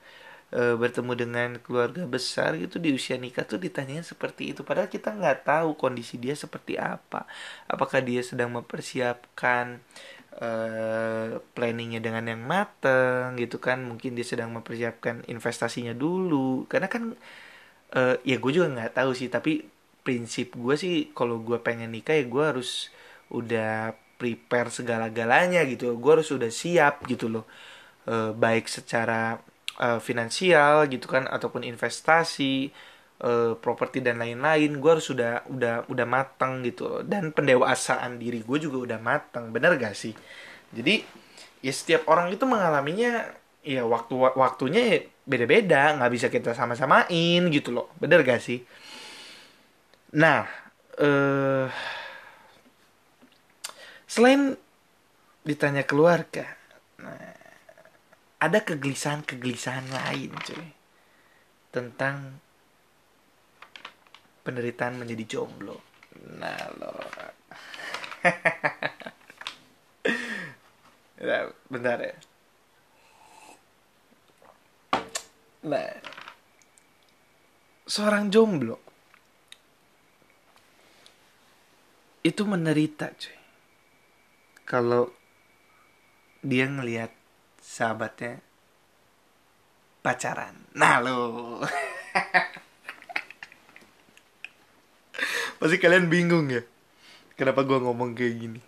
[0.51, 4.62] e, bertemu dengan keluarga besar gitu di usia nikah tuh ditanyain seperti itu.
[4.62, 7.27] Padahal kita nggak tahu kondisi dia seperti apa.
[7.66, 9.83] Apakah dia sedang mempersiapkan
[10.38, 10.51] e,
[11.55, 13.83] planningnya dengan yang mateng gitu kan.
[13.85, 16.68] Mungkin dia sedang mempersiapkan investasinya dulu.
[16.70, 17.16] Karena kan
[17.94, 19.29] e, ya gue juga nggak tahu sih.
[19.33, 19.64] Tapi
[20.07, 22.92] prinsip gue sih kalau gue pengen nikah ya gue harus
[23.33, 25.96] udah prepare segala-galanya gitu.
[25.99, 27.44] Gue harus udah siap gitu loh.
[28.07, 29.40] E, baik secara
[29.81, 32.72] uh, finansial gitu kan ataupun investasi
[33.22, 36.88] uh, properti dan lain-lain gue harus sudah udah udah matang gitu.
[36.88, 40.12] Loh dan pendewasaan diri gue juga udah matang bener gak sih?
[40.74, 41.00] Jadi
[41.64, 43.33] ya setiap orang itu mengalaminya
[43.66, 47.92] ya waktu waktunya ya beda-beda nggak bisa kita sama-samain gitu loh.
[47.96, 48.61] Bener gak sih?
[50.16, 50.46] Nah
[51.00, 51.68] uh,
[54.07, 54.57] selain
[55.46, 56.57] ditanya keluarga
[56.96, 57.37] nah
[58.40, 60.68] ada kegelisahan-kegelisahan lain cuy
[61.72, 62.40] tentang
[64.46, 65.82] penderitaan menjadi jomblo
[66.38, 66.94] nah lo
[71.26, 72.14] ya, bentar ya
[75.66, 75.90] nah
[77.90, 78.78] seorang jomblo
[82.22, 83.37] itu menderita cuy
[84.66, 85.14] kalau
[86.42, 87.14] dia ngelihat
[87.62, 88.42] sahabatnya
[90.02, 90.66] pacaran.
[90.78, 91.18] Nah lo.
[95.57, 96.62] Pasti kalian bingung ya.
[97.37, 98.61] Kenapa gue ngomong kayak gini.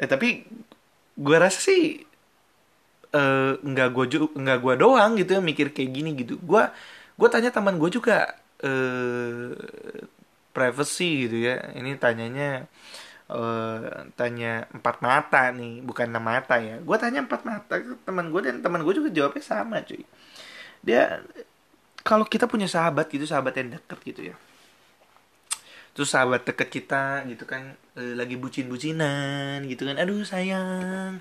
[0.00, 0.48] Eh tapi
[1.12, 2.00] gue rasa sih
[3.12, 6.40] uh, nggak gue nggak gue doang gitu ya mikir kayak gini gitu.
[6.40, 6.64] Gue
[7.16, 9.52] gue tanya teman gue juga uh,
[10.56, 11.72] privacy gitu ya.
[11.76, 12.66] Ini tanyanya
[13.32, 18.28] uh, tanya empat mata nih bukan enam mata ya gue tanya empat mata ke teman
[18.28, 20.04] gue dan teman gue juga jawabnya sama cuy
[20.84, 21.24] dia
[22.02, 24.36] kalau kita punya sahabat gitu sahabat yang deket gitu ya
[25.92, 29.96] terus sahabat deket kita gitu kan uh, lagi bucin-bucinan gitu kan.
[30.00, 31.20] Aduh sayang.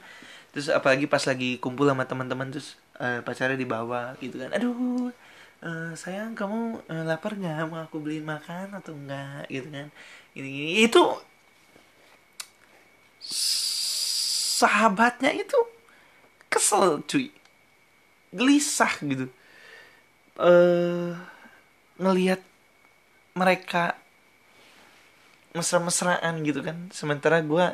[0.52, 4.52] Terus apalagi pas lagi kumpul sama teman-teman terus uh, pacarnya dibawa gitu kan.
[4.56, 5.12] Aduh
[5.64, 9.88] uh, sayang kamu uh, lapar nggak mau aku beliin makan atau enggak gitu kan?
[10.36, 11.04] Ini, ini itu
[14.62, 15.60] sahabatnya itu
[16.48, 17.28] kesel cuy.
[18.32, 19.28] Gelisah gitu.
[20.40, 21.12] Eh
[22.00, 22.42] ngelihat
[23.36, 24.01] mereka
[25.52, 26.90] mesra-mesraan gitu kan.
[26.92, 27.66] Sementara gue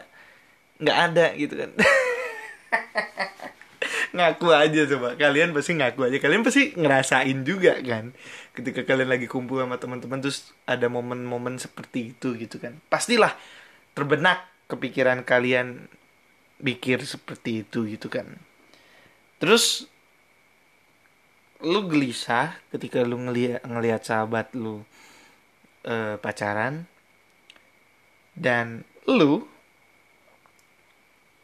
[0.82, 1.72] nggak ada gitu kan.
[4.18, 5.14] Ngaku aja coba.
[5.20, 6.18] Kalian pasti ngaku aja.
[6.18, 8.16] Kalian pasti ngerasain juga kan.
[8.56, 12.82] Ketika kalian lagi kumpul sama teman-teman terus ada momen-momen seperti itu gitu kan.
[12.90, 13.38] Pastilah
[13.94, 15.86] terbenak kepikiran kalian
[16.58, 18.26] pikir seperti itu gitu kan.
[19.38, 19.86] Terus
[21.62, 24.86] lu gelisah ketika lu ngeliat ngelihat sahabat lu
[25.86, 26.86] uh, pacaran
[28.38, 29.50] dan lu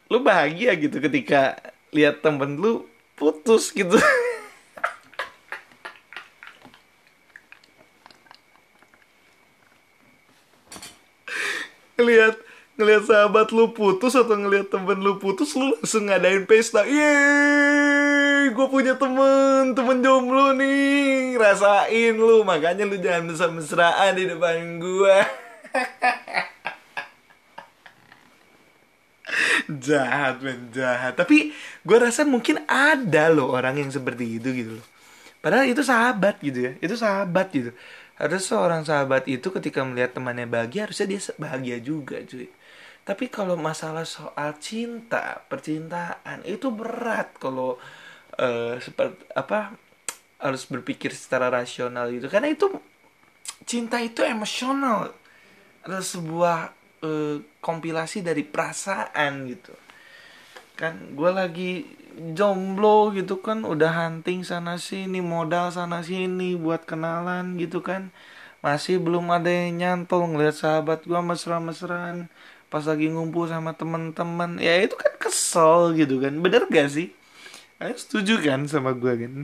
[0.06, 1.58] lu bahagia gitu ketika
[1.90, 2.86] lihat temen lu
[3.18, 3.98] putus gitu.
[11.94, 12.34] Ngelihat
[12.74, 16.82] ngelihat sahabat lu putus atau ngelihat temen lu putus lu langsung ngadain pesta.
[16.86, 21.38] Yeay gue punya temen temen jomblo nih.
[21.38, 25.16] Rasain lu makanya lu jangan mesra-mesraan di depan gue
[29.68, 31.14] jahat men jahat.
[31.18, 34.86] Tapi gue rasa mungkin ada loh orang yang seperti itu gitu loh.
[35.44, 36.72] Padahal itu sahabat gitu ya.
[36.80, 37.70] Itu sahabat gitu.
[38.16, 42.48] Harus seorang sahabat itu ketika melihat temannya bahagia harusnya dia bahagia juga cuy.
[43.04, 47.76] Tapi kalau masalah soal cinta percintaan itu berat kalau
[48.40, 49.76] uh, seperti apa
[50.40, 52.32] harus berpikir secara rasional gitu.
[52.32, 52.72] Karena itu
[53.68, 55.12] cinta itu emosional.
[55.84, 56.72] Ada sebuah
[57.04, 59.76] uh, kompilasi dari perasaan gitu.
[60.74, 61.72] Kan gue lagi
[62.34, 68.08] jomblo gitu kan udah hunting sana sini modal sana sini buat kenalan gitu kan.
[68.64, 72.32] Masih belum ada yang nyantol ngeliat sahabat gue mesra-mesraan
[72.72, 74.56] pas lagi ngumpul sama temen-temen.
[74.58, 76.32] Ya itu kan kesel gitu kan.
[76.40, 77.12] Bener gak sih?
[77.78, 79.34] Ayo setuju kan sama gue kan?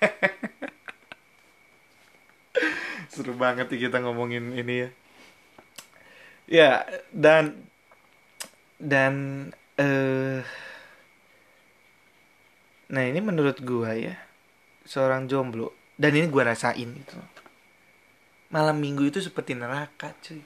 [3.12, 4.90] Seru banget kita ngomongin ini ya
[6.50, 6.82] ya
[7.14, 7.54] dan
[8.76, 9.14] dan
[9.78, 10.40] eh uh,
[12.90, 14.18] nah ini menurut gua ya
[14.82, 17.16] seorang jomblo dan ini gua rasain itu
[18.50, 20.42] malam minggu itu seperti neraka cuy.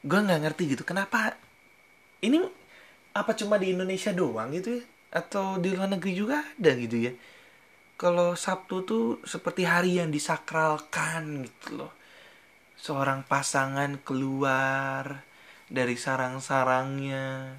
[0.00, 1.36] Gua nggak ngerti gitu kenapa?
[2.24, 2.40] Ini
[3.12, 4.82] apa cuma di Indonesia doang gitu ya?
[5.12, 7.12] Atau di luar negeri juga ada gitu ya?
[8.00, 11.95] Kalau Sabtu tuh seperti hari yang disakralkan gitu loh
[12.76, 15.24] seorang pasangan keluar
[15.66, 17.58] dari sarang-sarangnya.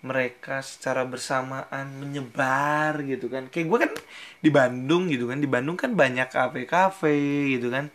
[0.00, 3.52] Mereka secara bersamaan menyebar gitu kan.
[3.52, 3.92] Kayak gue kan
[4.40, 5.38] di Bandung gitu kan.
[5.38, 7.92] Di Bandung kan banyak kafe-kafe gitu kan.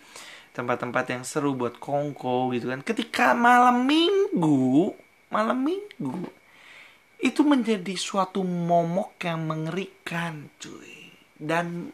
[0.53, 2.85] Tempat-tempat yang seru buat kongko gitu kan.
[2.85, 4.93] Ketika malam minggu
[5.33, 6.29] malam minggu
[7.19, 11.09] itu menjadi suatu momok yang mengerikan cuy.
[11.35, 11.89] Dan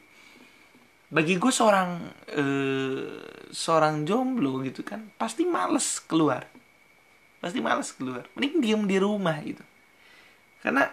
[1.12, 2.08] bagi gue seorang
[2.40, 3.04] uh,
[3.52, 6.48] seorang jomblo gitu kan pasti males keluar.
[7.44, 8.24] Pasti males keluar.
[8.34, 9.62] Mending diem di rumah gitu.
[10.64, 10.88] Karena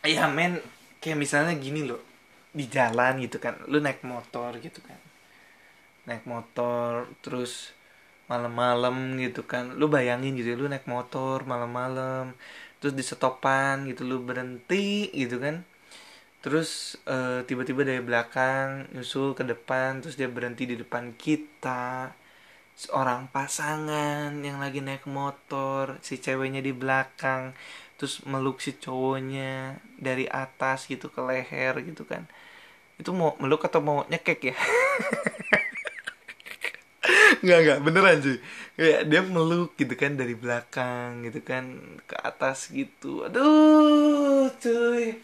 [0.00, 0.56] ya men
[1.04, 2.00] kayak misalnya gini loh.
[2.50, 4.98] Di jalan gitu kan lu naik motor gitu kan.
[6.08, 7.76] Naik motor terus
[8.24, 9.76] malam-malam gitu kan.
[9.76, 12.32] Lu bayangin gitu lu naik motor malam-malam
[12.80, 15.60] terus di stopan gitu lu berhenti gitu kan
[16.40, 22.12] terus uh, tiba-tiba dari belakang nyusul ke depan terus dia berhenti di depan kita.
[22.80, 27.52] Seorang pasangan yang lagi naik motor si ceweknya di belakang
[28.00, 32.24] terus meluk si cowoknya dari atas gitu ke leher gitu kan.
[32.96, 34.56] Itu mau meluk atau mau nyekek ya?
[37.44, 38.36] Nggak nggak beneran cuy
[38.76, 41.64] kayak dia meluk gitu kan dari belakang gitu kan
[42.04, 43.24] ke atas gitu.
[43.28, 45.20] Aduh cuy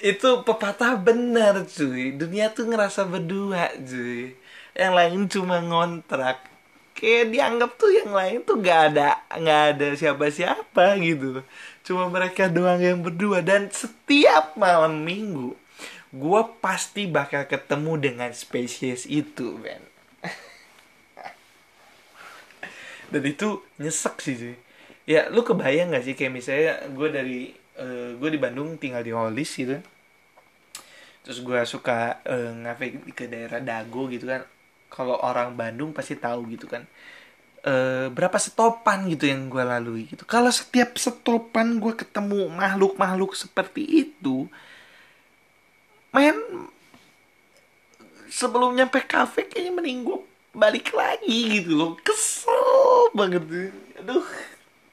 [0.00, 2.12] itu pepatah benar cuy.
[2.14, 4.36] Dunia tuh ngerasa berdua cuy.
[4.76, 6.44] Yang lain cuma ngontrak.
[6.96, 11.44] Kayak dianggap tuh yang lain tuh gak ada nggak ada siapa-siapa gitu.
[11.84, 13.44] Cuma mereka doang yang berdua.
[13.44, 15.56] Dan setiap malam minggu
[16.16, 19.84] gue pasti bakal ketemu dengan spesies itu Ben.
[23.12, 24.56] Dan itu nyesek sih cuy.
[25.06, 26.14] Ya lu kebayang gak sih?
[26.18, 27.40] Kayak misalnya gue dari
[27.76, 29.78] uh, eh, gue di Bandung tinggal di Holis gitu.
[31.26, 34.46] Terus gue suka uh, ngafe ke daerah Dago gitu kan.
[34.88, 36.86] Kalau orang Bandung pasti tahu gitu kan.
[37.66, 40.22] Uh, berapa stopan gitu yang gue lalui gitu.
[40.22, 44.46] Kalau setiap stopan gue ketemu makhluk-makhluk seperti itu
[46.14, 46.38] men
[48.32, 50.18] sebelum nyampe kafe kayaknya mending gue
[50.56, 51.92] balik lagi gitu loh.
[52.00, 53.44] Kesel banget
[53.98, 54.24] aduh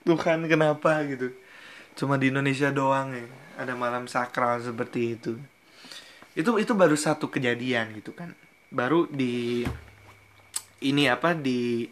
[0.03, 1.31] Tuhan kenapa gitu
[1.93, 3.25] cuma di Indonesia doang ya.
[3.53, 5.37] Ada malam sakral seperti itu.
[6.33, 8.33] Itu itu baru satu kejadian gitu kan.
[8.73, 9.61] Baru di
[10.81, 11.87] ini apa di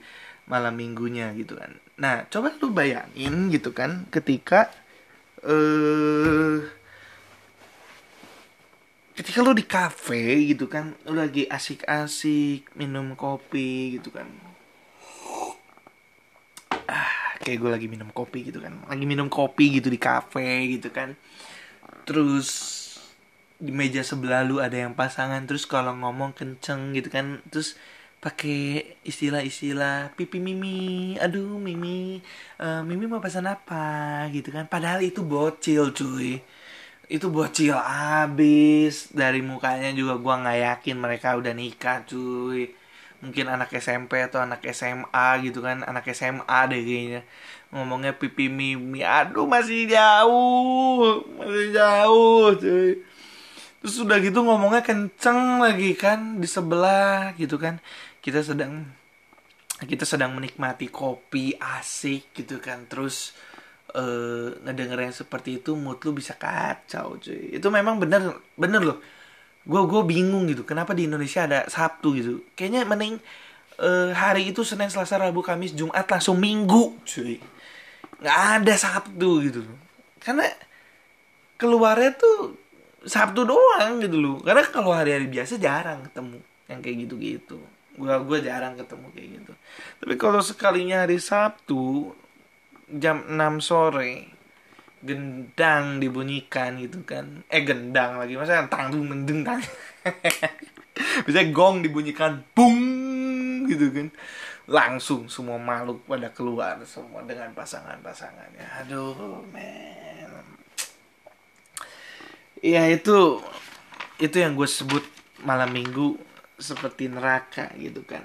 [0.49, 1.77] malam minggunya gitu kan.
[2.01, 4.73] Nah coba lu bayangin gitu kan ketika
[5.45, 6.65] eh
[9.13, 14.25] ketika lu di kafe gitu kan lu lagi asik-asik minum kopi gitu kan.
[16.89, 18.73] Ah kayak gue lagi minum kopi gitu kan.
[18.85, 21.17] Lagi minum kopi gitu di kafe gitu kan.
[22.07, 22.49] Terus
[23.61, 27.77] di meja sebelah lu ada yang pasangan terus kalau ngomong kenceng gitu kan terus
[28.17, 32.21] pakai istilah-istilah pipi mimi aduh mimi
[32.57, 34.25] uh, mimi mau pesan apa?
[34.33, 34.65] gitu kan.
[34.69, 36.41] Padahal itu bocil cuy.
[37.09, 39.11] Itu bocil abis.
[39.13, 42.80] Dari mukanya juga gua nggak yakin mereka udah nikah cuy
[43.21, 47.21] mungkin anak SMP atau anak SMA gitu kan anak SMA deh kayaknya.
[47.71, 49.05] Ngomongnya pipi mimi.
[49.05, 52.91] Aduh masih jauh masih jauh cuy.
[53.81, 57.77] Terus udah gitu ngomongnya kenceng lagi kan di sebelah gitu kan.
[58.19, 58.89] Kita sedang
[59.81, 62.89] kita sedang menikmati kopi asik gitu kan.
[62.89, 63.37] Terus
[63.93, 67.53] uh, ngedenger yang seperti itu mood lu bisa kacau cuy.
[67.53, 69.20] Itu memang bener bener loh
[69.61, 72.33] gue gue bingung gitu kenapa di Indonesia ada Sabtu gitu.
[72.57, 73.21] Kayaknya mending
[73.77, 77.37] uh, hari itu Senin Selasa Rabu Kamis Jumat langsung Minggu cuy.
[78.21, 79.61] Nggak ada Sabtu gitu
[80.21, 80.45] karena
[81.57, 82.55] keluarnya tuh
[83.01, 84.37] Sabtu doang gitu loh.
[84.45, 86.37] Karena kalau hari-hari biasa jarang ketemu
[86.69, 87.57] yang kayak gitu-gitu.
[87.97, 89.53] Gue gue jarang ketemu kayak gitu.
[90.05, 92.13] Tapi kalau sekalinya hari Sabtu
[92.93, 94.29] jam 6 sore
[95.01, 97.41] gendang dibunyikan gitu kan.
[97.49, 99.61] Eh gendang lagi masa tanggung mendeng tang.
[101.25, 102.79] Bisa gong dibunyikan bung
[103.65, 104.07] gitu kan.
[104.69, 108.85] Langsung semua makhluk pada keluar semua dengan pasangan-pasangannya.
[108.85, 110.29] Aduh men.
[112.61, 113.41] Iya itu
[114.21, 115.01] itu yang gue sebut
[115.41, 116.13] malam minggu
[116.61, 118.21] seperti neraka gitu kan.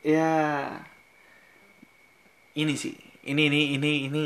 [0.00, 0.32] Ya
[2.56, 2.96] ini sih.
[3.24, 4.24] Ini ini ini ini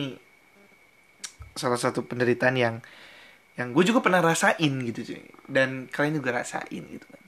[1.59, 2.76] salah satu penderitaan yang
[3.59, 5.26] yang gue juga pernah rasain gitu cuy.
[5.50, 7.24] Dan kalian juga rasain gitu kan.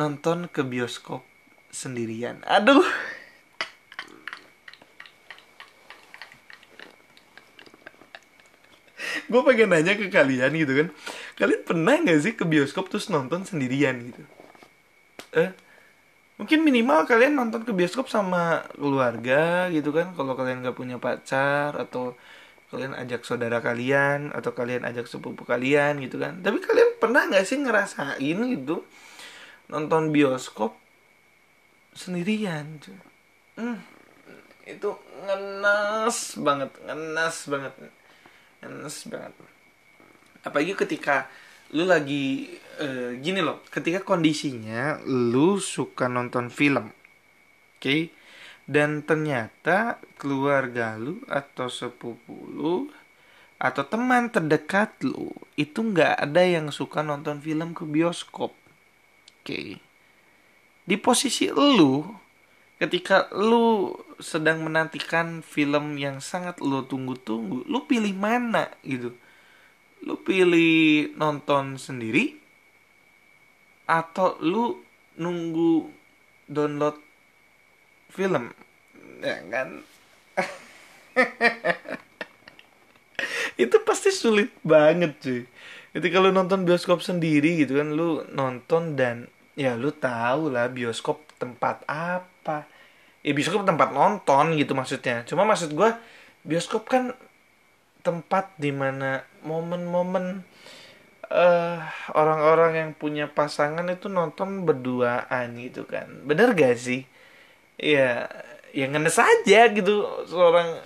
[0.00, 1.20] Nonton ke bioskop
[1.68, 2.40] sendirian.
[2.48, 2.80] Aduh.
[9.30, 10.88] Gue pengen nanya ke kalian gitu kan.
[11.38, 14.22] Kalian pernah nggak sih ke bioskop terus nonton sendirian gitu?
[15.36, 15.52] Eh
[16.40, 20.16] mungkin minimal kalian nonton ke bioskop sama keluarga gitu kan.
[20.16, 22.16] Kalau kalian nggak punya pacar atau
[22.70, 27.42] kalian ajak saudara kalian atau kalian ajak sepupu kalian gitu kan tapi kalian pernah nggak
[27.42, 28.86] sih ngerasain gitu
[29.66, 30.78] nonton bioskop
[31.94, 32.78] sendirian
[33.58, 33.78] hmm,
[34.70, 34.90] itu
[35.26, 37.74] ngenas banget ngenas banget
[38.60, 39.32] Enes banget.
[40.44, 41.28] Apalagi ketika
[41.72, 46.92] lu lagi uh, gini loh, ketika kondisinya lu suka nonton film.
[46.92, 47.80] Oke.
[47.80, 48.00] Okay?
[48.70, 52.86] Dan ternyata keluarga lu atau sepupu lu
[53.58, 58.54] atau teman terdekat lu itu nggak ada yang suka nonton film ke bioskop.
[59.42, 59.82] Oke.
[60.86, 62.06] Di posisi lu
[62.78, 63.90] ketika lu
[64.22, 69.10] sedang menantikan film yang sangat lu tunggu-tunggu, lu pilih mana gitu?
[70.06, 72.38] Lu pilih nonton sendiri
[73.90, 74.78] atau lu
[75.18, 75.90] nunggu
[76.46, 77.09] download
[78.12, 78.52] film?
[79.24, 79.82] Ya kan?
[83.62, 85.42] itu pasti sulit banget cuy.
[85.90, 89.26] Ketika lu nonton bioskop sendiri gitu kan, lu nonton dan
[89.58, 92.64] ya lu tahu lah bioskop tempat apa
[93.20, 95.90] ya bioskop tempat nonton gitu maksudnya cuma maksud gue
[96.48, 97.12] bioskop kan
[98.00, 100.40] tempat di mana momen-momen
[101.28, 101.78] uh,
[102.16, 107.04] orang-orang yang punya pasangan itu nonton berduaan gitu kan bener gak sih
[107.80, 108.28] ya
[108.76, 110.78] ya ngenes aja gitu seorang.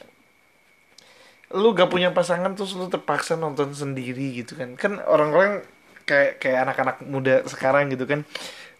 [1.54, 4.78] Lu gak punya pasangan terus lu terpaksa nonton sendiri gitu kan.
[4.78, 5.62] Kan orang-orang
[6.06, 8.22] kayak kayak anak-anak muda sekarang gitu kan.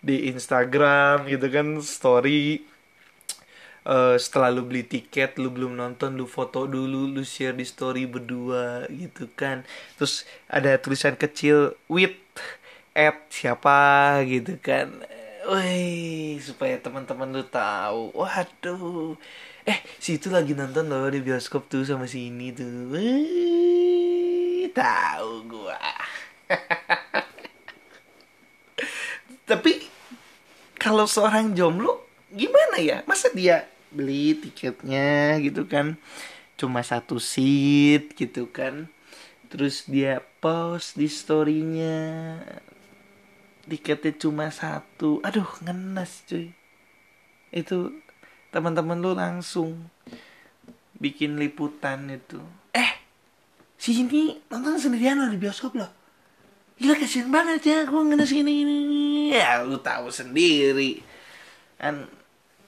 [0.04, 2.64] Di Instagram gitu kan story
[3.88, 8.08] uh, setelah lu beli tiket lu belum nonton lu foto dulu lu share di story
[8.08, 9.62] berdua gitu kan.
[10.00, 12.16] Terus ada tulisan kecil with
[12.94, 14.22] at siapa?
[14.24, 15.04] gitu kan
[15.44, 18.16] Wih, supaya teman-teman lu tahu.
[18.16, 19.16] Waduh.
[19.68, 22.92] Eh, si itu lagi nonton loh di bioskop tuh sama si ini tuh.
[22.92, 25.80] Wih, tahu gua.
[29.48, 29.84] Tapi
[30.80, 33.04] kalau seorang jomblo gimana ya?
[33.04, 35.94] Masa dia beli tiketnya gitu kan
[36.58, 38.90] cuma satu seat gitu kan
[39.46, 42.42] terus dia post di storynya
[43.64, 45.20] tiketnya cuma satu.
[45.24, 46.52] Aduh ngenes cuy.
[47.50, 47.92] Itu
[48.52, 49.88] teman-teman lu langsung
[51.00, 52.40] bikin liputan itu.
[52.70, 53.02] Eh
[53.80, 55.90] si ini nonton sendirian loh di bioskop loh.
[56.74, 58.82] Gila kasihan banget ya gue ngenes gini gini
[59.34, 61.02] ya lu tahu sendiri.
[61.80, 62.06] Kan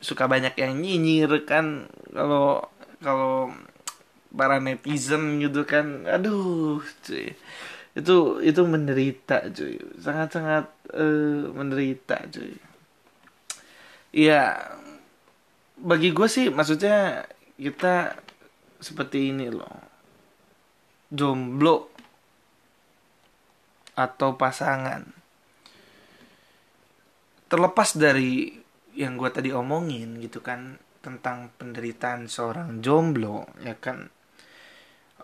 [0.02, 2.62] suka banyak yang nyinyir kan kalau
[3.00, 3.50] kalau
[4.32, 6.06] para netizen gitu kan.
[6.08, 7.36] Aduh cuy
[7.96, 9.80] itu itu menderita cuy.
[9.96, 12.52] Sangat sangat uh, menderita cuy.
[14.12, 14.60] Ya
[15.80, 17.24] bagi gue sih maksudnya
[17.56, 18.20] kita
[18.84, 19.80] seperti ini loh.
[21.08, 21.88] Jomblo
[23.96, 25.08] atau pasangan.
[27.48, 28.52] Terlepas dari
[28.92, 34.10] yang gue tadi omongin gitu kan tentang penderitaan seorang jomblo ya kan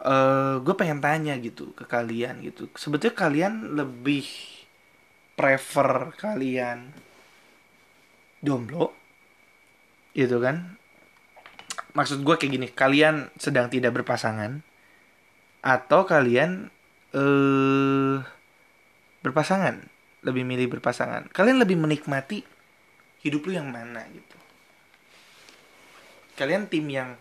[0.02, 2.68] uh, eh, gue pengen tanya gitu ke kalian gitu.
[2.74, 4.26] Sebetulnya kalian lebih
[5.38, 6.90] prefer kalian
[8.42, 8.92] jomblo
[10.12, 10.76] gitu kan?
[11.92, 14.64] Maksud gue kayak gini kalian sedang tidak berpasangan
[15.62, 16.72] atau kalian
[17.12, 18.18] eh
[19.22, 19.86] berpasangan
[20.22, 21.30] lebih milih berpasangan.
[21.30, 22.42] Kalian lebih menikmati
[23.22, 24.38] hidup lu yang mana gitu?
[26.38, 27.14] Kalian tim yang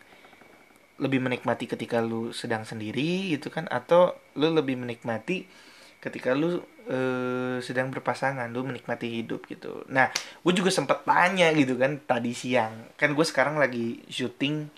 [1.01, 3.65] lebih menikmati ketika lu sedang sendiri gitu kan?
[3.73, 5.49] Atau lu lebih menikmati
[6.01, 9.85] ketika lu uh, sedang berpasangan lu menikmati hidup gitu.
[9.89, 12.93] Nah gue juga sempet tanya gitu kan tadi siang.
[12.97, 14.69] Kan gue sekarang lagi syuting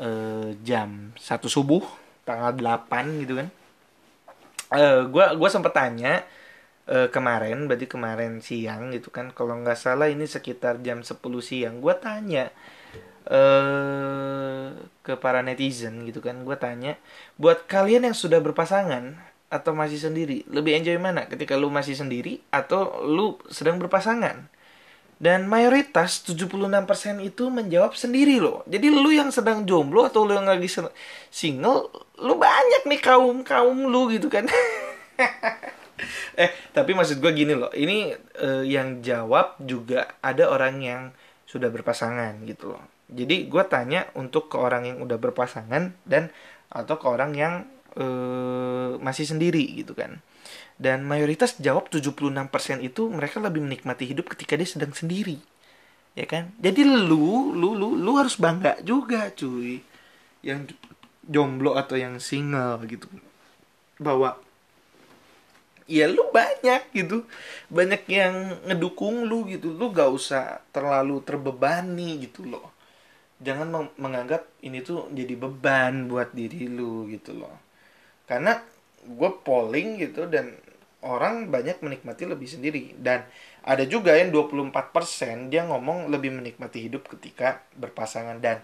[0.00, 1.84] uh, jam satu subuh
[2.28, 3.48] tanggal 8 gitu kan?
[4.68, 6.24] Uh, gue sempet tanya
[6.92, 9.32] uh, kemarin berarti kemarin siang gitu kan?
[9.32, 12.52] Kalau nggak salah ini sekitar jam 10 siang gue tanya
[13.28, 14.72] uh,
[15.04, 16.96] ke para netizen gitu kan gue tanya
[17.40, 19.16] buat kalian yang sudah berpasangan
[19.48, 24.48] atau masih sendiri lebih enjoy mana ketika lu masih sendiri atau lu sedang berpasangan
[25.18, 28.62] dan mayoritas 76% itu menjawab sendiri loh.
[28.70, 30.70] Jadi lu yang sedang jomblo atau lu yang lagi
[31.26, 31.90] single,
[32.22, 34.46] lu banyak nih kaum-kaum lu gitu kan.
[36.38, 37.66] eh, tapi maksud gue gini loh.
[37.74, 41.02] Ini eh, yang jawab juga ada orang yang
[41.50, 46.28] sudah berpasangan gitu loh jadi gue tanya untuk ke orang yang udah berpasangan dan
[46.68, 47.54] atau ke orang yang
[47.96, 50.20] uh, masih sendiri gitu kan.
[50.76, 52.52] Dan mayoritas jawab 76%
[52.84, 55.40] itu mereka lebih menikmati hidup ketika dia sedang sendiri.
[56.12, 56.52] Ya kan?
[56.60, 59.80] Jadi lu lu lu lu harus bangga juga cuy.
[60.44, 60.76] Yang
[61.24, 63.08] jomblo atau yang single gitu.
[63.96, 64.36] Bahwa
[65.88, 67.24] ya lu banyak gitu.
[67.72, 68.34] Banyak yang
[68.68, 69.72] ngedukung lu gitu.
[69.72, 72.77] Lu gak usah terlalu terbebani gitu loh
[73.38, 77.54] jangan menganggap ini tuh jadi beban buat diri lu gitu loh.
[78.26, 78.58] Karena
[79.06, 80.58] gue polling gitu dan
[81.06, 82.98] orang banyak menikmati lebih sendiri.
[82.98, 83.22] Dan
[83.62, 88.42] ada juga yang 24% dia ngomong lebih menikmati hidup ketika berpasangan.
[88.42, 88.58] Dan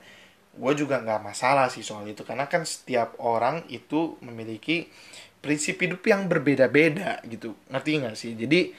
[0.55, 2.27] gue juga nggak masalah sih soal itu.
[2.27, 4.91] Karena kan setiap orang itu memiliki
[5.39, 7.55] prinsip hidup yang berbeda-beda gitu.
[7.70, 8.33] Ngerti nggak sih?
[8.35, 8.75] Jadi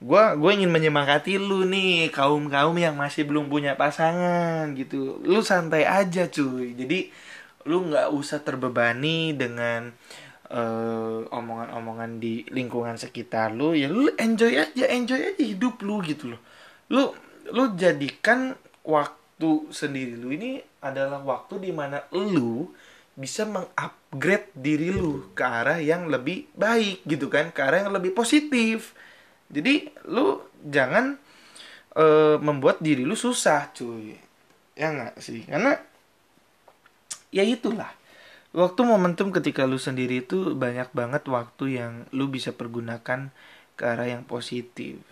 [0.00, 5.20] gue gue ingin menyemangati lu nih kaum kaum yang masih belum punya pasangan gitu.
[5.20, 6.72] Lu santai aja cuy.
[6.72, 7.12] Jadi
[7.68, 9.92] lu nggak usah terbebani dengan
[10.48, 13.76] uh, omongan-omongan di lingkungan sekitar lu.
[13.76, 16.40] Ya lu enjoy aja enjoy aja hidup lu gitu loh.
[16.88, 17.12] Lu
[17.52, 18.56] lu jadikan
[18.88, 22.72] waktu sendiri lu ini adalah waktu di mana lu
[23.20, 27.52] bisa mengupgrade diri lu ke arah yang lebih baik gitu kan?
[27.52, 28.96] Ke arah yang lebih positif
[29.50, 31.18] jadi lu jangan
[31.98, 34.14] uh, membuat diri lu susah cuy.
[34.78, 35.42] Ya nggak sih?
[35.42, 35.74] Karena
[37.34, 37.90] ya itulah.
[38.50, 43.30] Waktu momentum ketika lu sendiri itu banyak banget waktu yang lu bisa pergunakan
[43.74, 45.02] ke arah yang positif.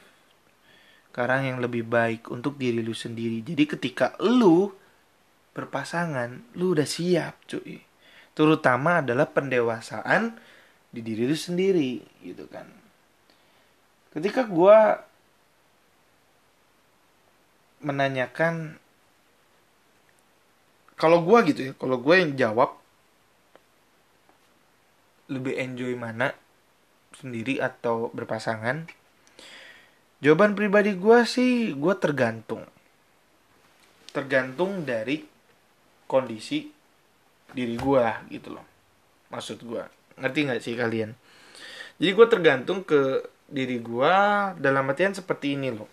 [1.10, 3.42] Ke arah yang lebih baik untuk diri lu sendiri.
[3.42, 4.70] Jadi ketika lu
[5.54, 7.82] berpasangan lu udah siap cuy.
[8.38, 10.38] Terutama adalah pendewasaan
[10.94, 12.77] di diri lu sendiri gitu kan
[14.18, 14.78] ketika gue
[17.86, 18.74] menanyakan
[20.98, 22.74] kalau gue gitu ya kalau gue yang jawab
[25.30, 26.34] lebih enjoy mana?
[27.14, 28.90] Sendiri atau berpasangan?
[30.18, 32.66] Jawaban pribadi gue sih gue tergantung.
[34.10, 35.22] Tergantung dari
[36.10, 36.66] kondisi
[37.54, 38.04] diri gue
[38.34, 38.66] gitu loh
[39.28, 39.80] maksud gue
[40.18, 41.14] ngerti nggak sih kalian?
[42.02, 44.14] Jadi gue tergantung ke diri gue
[44.60, 45.88] dalam artian seperti ini loh.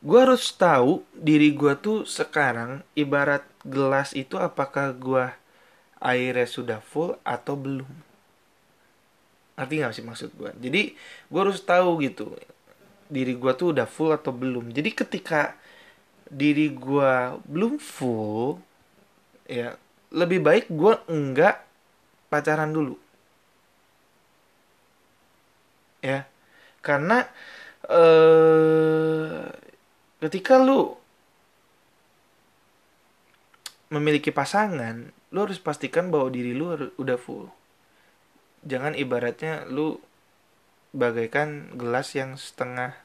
[0.00, 5.28] Gue harus tahu diri gue tuh sekarang ibarat gelas itu apakah gue
[6.00, 7.92] airnya sudah full atau belum.
[9.60, 10.96] Ngerti gak sih maksud gue jadi
[11.28, 12.32] gue harus tahu gitu
[13.12, 14.72] diri gue tuh udah full atau belum.
[14.72, 15.52] Jadi ketika
[16.32, 17.12] diri gue
[17.44, 18.56] belum full
[19.44, 19.76] ya
[20.08, 21.60] lebih baik gue enggak
[22.32, 23.09] pacaran dulu
[26.04, 26.26] ya.
[26.80, 27.28] Karena
[27.88, 29.44] eh
[30.20, 30.92] ketika lu
[33.90, 37.46] memiliki pasangan lu harus pastikan bahwa diri lu udah full.
[38.66, 40.02] Jangan ibaratnya lu
[40.90, 42.98] bagaikan gelas yang setengah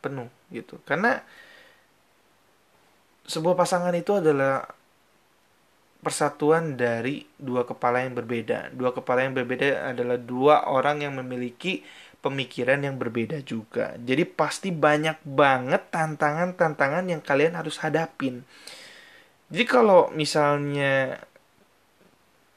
[0.00, 0.80] penuh gitu.
[0.88, 1.20] Karena
[3.24, 4.64] sebuah pasangan itu adalah
[6.04, 8.72] persatuan dari dua kepala yang berbeda.
[8.76, 11.80] Dua kepala yang berbeda adalah dua orang yang memiliki
[12.24, 13.92] pemikiran yang berbeda juga.
[14.00, 18.48] Jadi pasti banyak banget tantangan-tantangan yang kalian harus hadapin.
[19.52, 21.20] Jadi kalau misalnya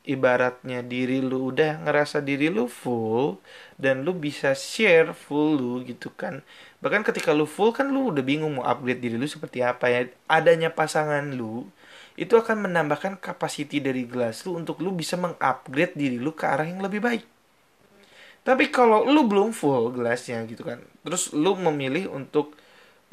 [0.08, 3.44] ibaratnya diri lu udah ngerasa diri lu full
[3.76, 6.42] dan lu bisa share full lu gitu kan
[6.80, 10.08] bahkan ketika lu full kan lu udah bingung mau upgrade diri lu seperti apa ya
[10.32, 11.68] adanya pasangan lu
[12.16, 16.66] itu akan menambahkan kapasiti dari gelas lu untuk lu bisa mengupgrade diri lu ke arah
[16.66, 17.37] yang lebih baik
[18.48, 22.56] tapi kalau lu belum full gelasnya gitu kan terus lu memilih untuk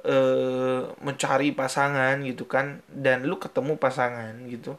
[0.06, 4.78] uh, mencari pasangan gitu kan dan lu ketemu pasangan gitu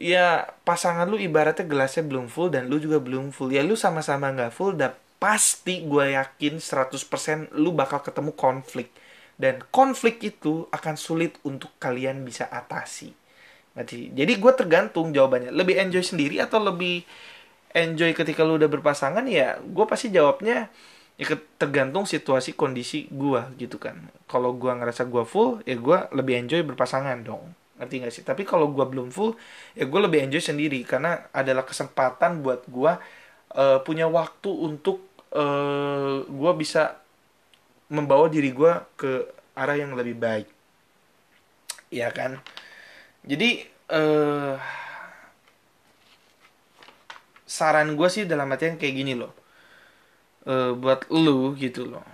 [0.00, 3.52] ya pasangan lu ibaratnya gelasnya belum full dan lu juga belum full.
[3.52, 8.88] Ya lu sama-sama nggak full dan pasti gue yakin 100% lu bakal ketemu konflik.
[9.36, 13.12] Dan konflik itu akan sulit untuk kalian bisa atasi.
[13.80, 15.52] Jadi gue tergantung jawabannya.
[15.52, 17.04] Lebih enjoy sendiri atau lebih
[17.74, 20.70] enjoy ketika lu udah berpasangan ya gue pasti jawabnya
[21.20, 24.08] ya tergantung situasi kondisi gue gitu kan.
[24.24, 27.52] Kalau gue ngerasa gue full ya gue lebih enjoy berpasangan dong.
[27.76, 28.24] Ngerti gak sih?
[28.24, 29.36] Tapi kalau gue belum full
[29.76, 32.92] ya gue lebih enjoy sendiri karena adalah kesempatan buat gue
[33.52, 35.04] uh, punya waktu untuk
[35.36, 36.96] uh, gue bisa
[37.92, 39.28] membawa diri gue ke
[39.60, 40.48] arah yang lebih baik.
[41.92, 42.40] Ya kan?
[43.28, 43.60] Jadi
[43.92, 44.56] uh,
[47.50, 49.34] saran gue sih dalam artian kayak gini loh.
[50.46, 52.06] Uh, buat lu gitu loh.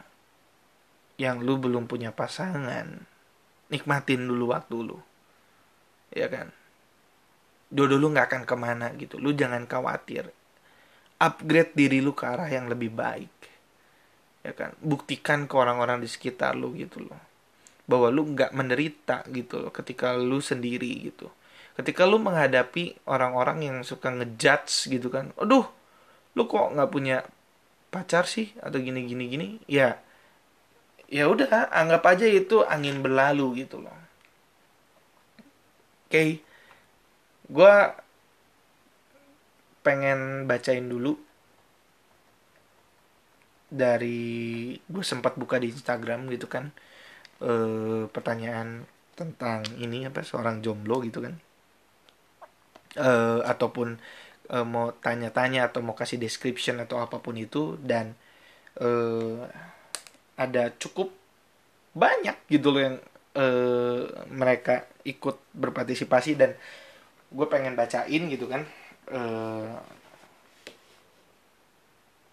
[1.21, 3.05] Yang lu belum punya pasangan
[3.69, 4.99] nikmatin dulu waktu lu.
[6.09, 6.49] Ya kan?
[7.69, 9.21] Jodoh lu nggak akan ke mana gitu.
[9.21, 10.33] Lu jangan khawatir.
[11.21, 13.37] Upgrade diri lu ke arah yang lebih baik.
[14.41, 14.73] Ya kan?
[14.81, 17.21] Buktikan ke orang-orang di sekitar lu gitu loh.
[17.85, 21.29] Bahwa lu nggak menderita gitu loh ketika lu sendiri gitu
[21.77, 25.69] ketika lu menghadapi orang-orang yang suka ngejudge gitu kan aduh
[26.37, 27.17] lu kok nggak punya
[27.97, 28.53] pacar sih?
[28.61, 29.49] Atau gini gini gini.
[29.65, 29.97] Ya
[31.09, 33.95] ya udah anggap aja itu angin berlalu gitu loh.
[36.07, 36.39] Okay,
[37.51, 37.75] gue
[39.83, 41.19] pengen bacain dulu
[43.71, 44.19] dari
[44.87, 46.71] gue sempat buka di Instagram gitu kan
[47.43, 47.53] e,
[48.11, 48.87] pertanyaan
[49.19, 51.35] tentang ini apa seorang jomblo gitu kan
[52.97, 53.11] e,
[53.45, 54.01] ataupun
[54.49, 58.17] e, mau tanya-tanya atau mau kasih description atau apa pun itu dan
[58.81, 58.89] e,
[60.37, 61.13] ada cukup
[61.97, 62.97] banyak gitu loh yang
[63.37, 66.53] uh, mereka ikut berpartisipasi dan
[67.33, 68.63] gue pengen bacain gitu kan
[69.13, 69.81] uh,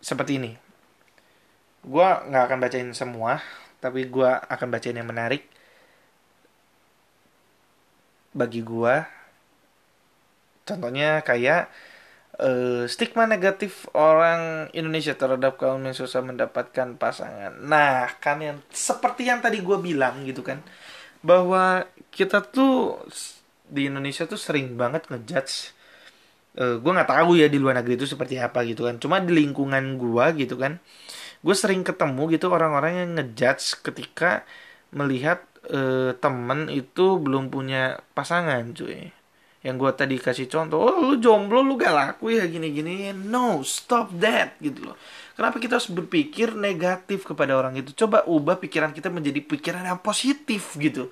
[0.03, 0.51] seperti ini.
[1.83, 3.39] Gue nggak akan bacain semua
[3.79, 5.47] tapi gue akan bacain yang menarik.
[8.35, 8.95] Bagi gue
[10.63, 11.71] contohnya kayak
[12.39, 17.53] uh, stigma negatif orang Indonesia terhadap kaum yang susah mendapatkan pasangan.
[17.61, 20.63] Nah, kan yang seperti yang tadi gue bilang gitu kan,
[21.23, 22.99] bahwa kita tuh
[23.73, 25.73] di Indonesia tuh sering banget ngejudge
[26.59, 29.33] eh, gue nggak tahu ya di luar negeri itu seperti apa gitu kan cuma di
[29.33, 30.77] lingkungan gue gitu kan
[31.43, 34.47] gue sering ketemu gitu orang-orang yang ngejudge ketika
[34.93, 35.43] melihat
[35.73, 39.11] uh, temen itu belum punya pasangan cuy
[39.63, 43.15] yang gue tadi kasih contoh oh lu jomblo lu gak laku ya gini-gini.
[43.15, 44.99] No stop that gitu loh.
[45.39, 47.95] Kenapa kita harus berpikir negatif kepada orang itu?
[47.95, 51.09] Coba ubah pikiran kita menjadi pikiran yang positif gitu.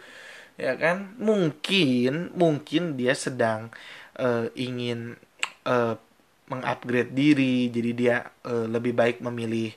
[0.59, 1.15] Ya kan?
[1.15, 3.71] Mungkin mungkin dia sedang
[4.19, 5.15] uh, ingin
[5.63, 5.95] uh,
[6.51, 9.71] mengupgrade diri jadi dia uh, lebih baik memilih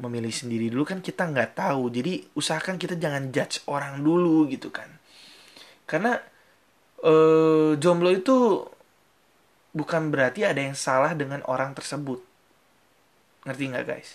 [0.00, 0.88] memilih sendiri dulu.
[0.88, 1.92] Kan kita nggak tahu.
[1.92, 4.88] Jadi usahakan kita jangan judge orang dulu gitu kan.
[5.84, 6.16] Karena
[7.04, 8.64] uh, jomblo itu
[9.76, 12.22] bukan berarti ada yang salah dengan orang tersebut.
[13.44, 14.10] Ngerti nggak guys?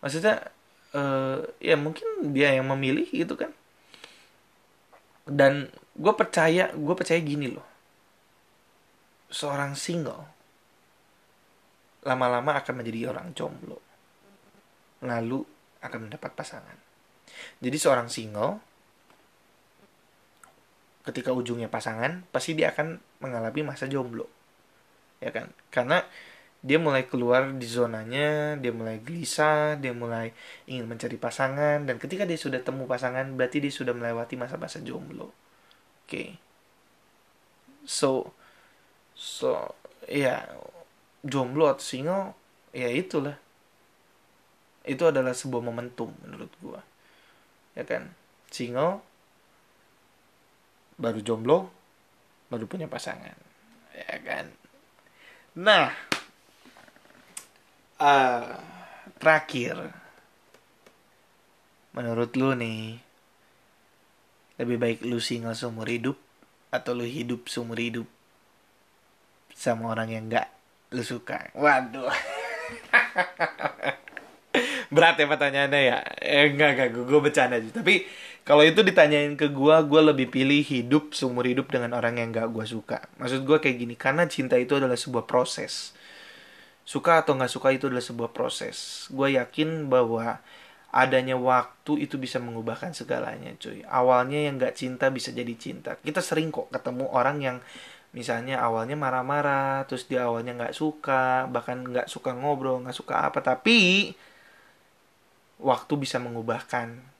[0.00, 0.48] Maksudnya
[0.96, 3.52] uh, ya mungkin dia yang memilih gitu kan.
[5.26, 7.66] Dan gue percaya gue percaya gini loh.
[9.28, 10.32] Seorang single
[12.06, 13.82] lama-lama akan menjadi orang jomblo.
[15.02, 15.42] Lalu
[15.82, 16.78] akan mendapat pasangan.
[17.58, 18.75] Jadi seorang single
[21.06, 24.26] ketika ujungnya pasangan pasti dia akan mengalami masa jomblo
[25.22, 26.04] ya kan karena
[26.66, 30.34] dia mulai keluar di zonanya, dia mulai gelisah, dia mulai
[30.66, 35.30] ingin mencari pasangan dan ketika dia sudah temu pasangan berarti dia sudah melewati masa-masa jomblo.
[35.30, 36.10] Oke.
[36.10, 36.28] Okay.
[37.86, 38.34] So
[39.14, 39.78] so
[40.10, 40.42] ya
[41.22, 42.34] jomblo atau single
[42.74, 43.38] ya itulah.
[44.82, 46.82] Itu adalah sebuah momentum menurut gua.
[47.78, 48.10] Ya kan?
[48.50, 49.05] Single
[50.96, 51.70] baru jomblo
[52.48, 53.36] baru punya pasangan.
[53.96, 54.46] Ya kan?
[55.56, 55.88] Nah,
[58.00, 58.44] uh,
[59.16, 59.92] terakhir
[61.96, 63.00] menurut lu nih
[64.60, 66.20] lebih baik lu single seumur hidup
[66.68, 68.04] atau lu hidup seumur hidup
[69.56, 70.52] sama orang yang gak
[70.92, 72.12] lu suka waduh
[74.94, 78.04] berat ya pertanyaannya ya eh, enggak enggak gue, gue bercanda aja tapi
[78.46, 82.54] kalau itu ditanyain ke gue gue lebih pilih hidup seumur hidup dengan orang yang gak
[82.54, 83.02] gue suka.
[83.18, 85.90] Maksud gue kayak gini karena cinta itu adalah sebuah proses.
[86.86, 89.10] Suka atau nggak suka itu adalah sebuah proses.
[89.10, 90.38] Gue yakin bahwa
[90.94, 93.82] adanya waktu itu bisa mengubahkan segalanya cuy.
[93.82, 95.98] Awalnya yang nggak cinta bisa jadi cinta.
[95.98, 97.58] Kita sering kok ketemu orang yang
[98.14, 103.44] misalnya awalnya marah-marah terus dia awalnya nggak suka bahkan nggak suka ngobrol nggak suka apa
[103.44, 104.14] tapi
[105.60, 107.15] waktu bisa mengubahkan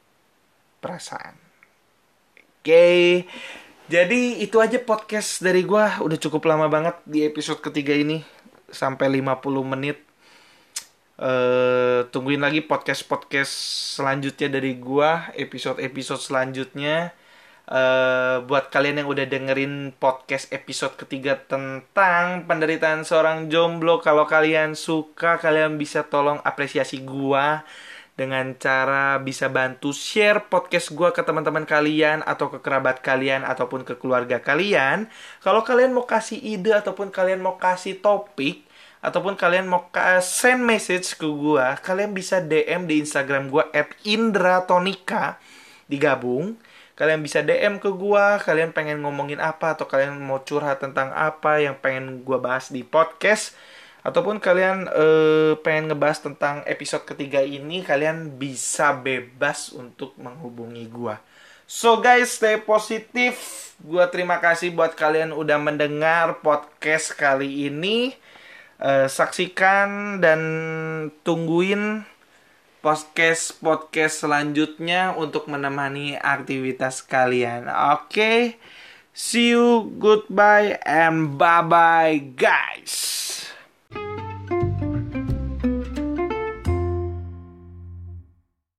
[0.86, 3.26] perasaan oke okay.
[3.90, 8.22] jadi itu aja podcast dari gue udah cukup lama banget di episode ketiga ini
[8.70, 9.98] sampai 50 menit.
[11.16, 13.48] Uh, tungguin lagi podcast-podcast
[13.96, 17.16] selanjutnya dari gua, episode-episode selanjutnya.
[17.66, 24.78] Uh, buat kalian yang udah dengerin podcast episode ketiga tentang penderitaan seorang jomblo, kalau kalian
[24.78, 27.66] suka, kalian bisa tolong apresiasi gua
[28.16, 33.84] dengan cara bisa bantu share podcast gue ke teman-teman kalian atau ke kerabat kalian ataupun
[33.84, 35.12] ke keluarga kalian.
[35.44, 38.64] Kalau kalian mau kasih ide ataupun kalian mau kasih topik
[39.04, 39.92] ataupun kalian mau
[40.24, 43.62] send message ke gue, kalian bisa DM di Instagram gue
[44.08, 45.36] @indratonika
[45.86, 46.56] digabung.
[46.96, 51.60] Kalian bisa DM ke gue, kalian pengen ngomongin apa atau kalian mau curhat tentang apa
[51.60, 53.52] yang pengen gue bahas di podcast
[54.06, 61.18] ataupun kalian uh, pengen ngebahas tentang episode ketiga ini kalian bisa bebas untuk menghubungi gua.
[61.66, 63.34] So guys stay positif.
[63.82, 68.14] Gua terima kasih buat kalian udah mendengar podcast kali ini.
[68.78, 70.40] Uh, saksikan dan
[71.26, 72.06] tungguin
[72.84, 77.66] podcast podcast selanjutnya untuk menemani aktivitas kalian.
[77.66, 78.40] Oke okay?
[79.16, 83.25] see you goodbye and bye bye guys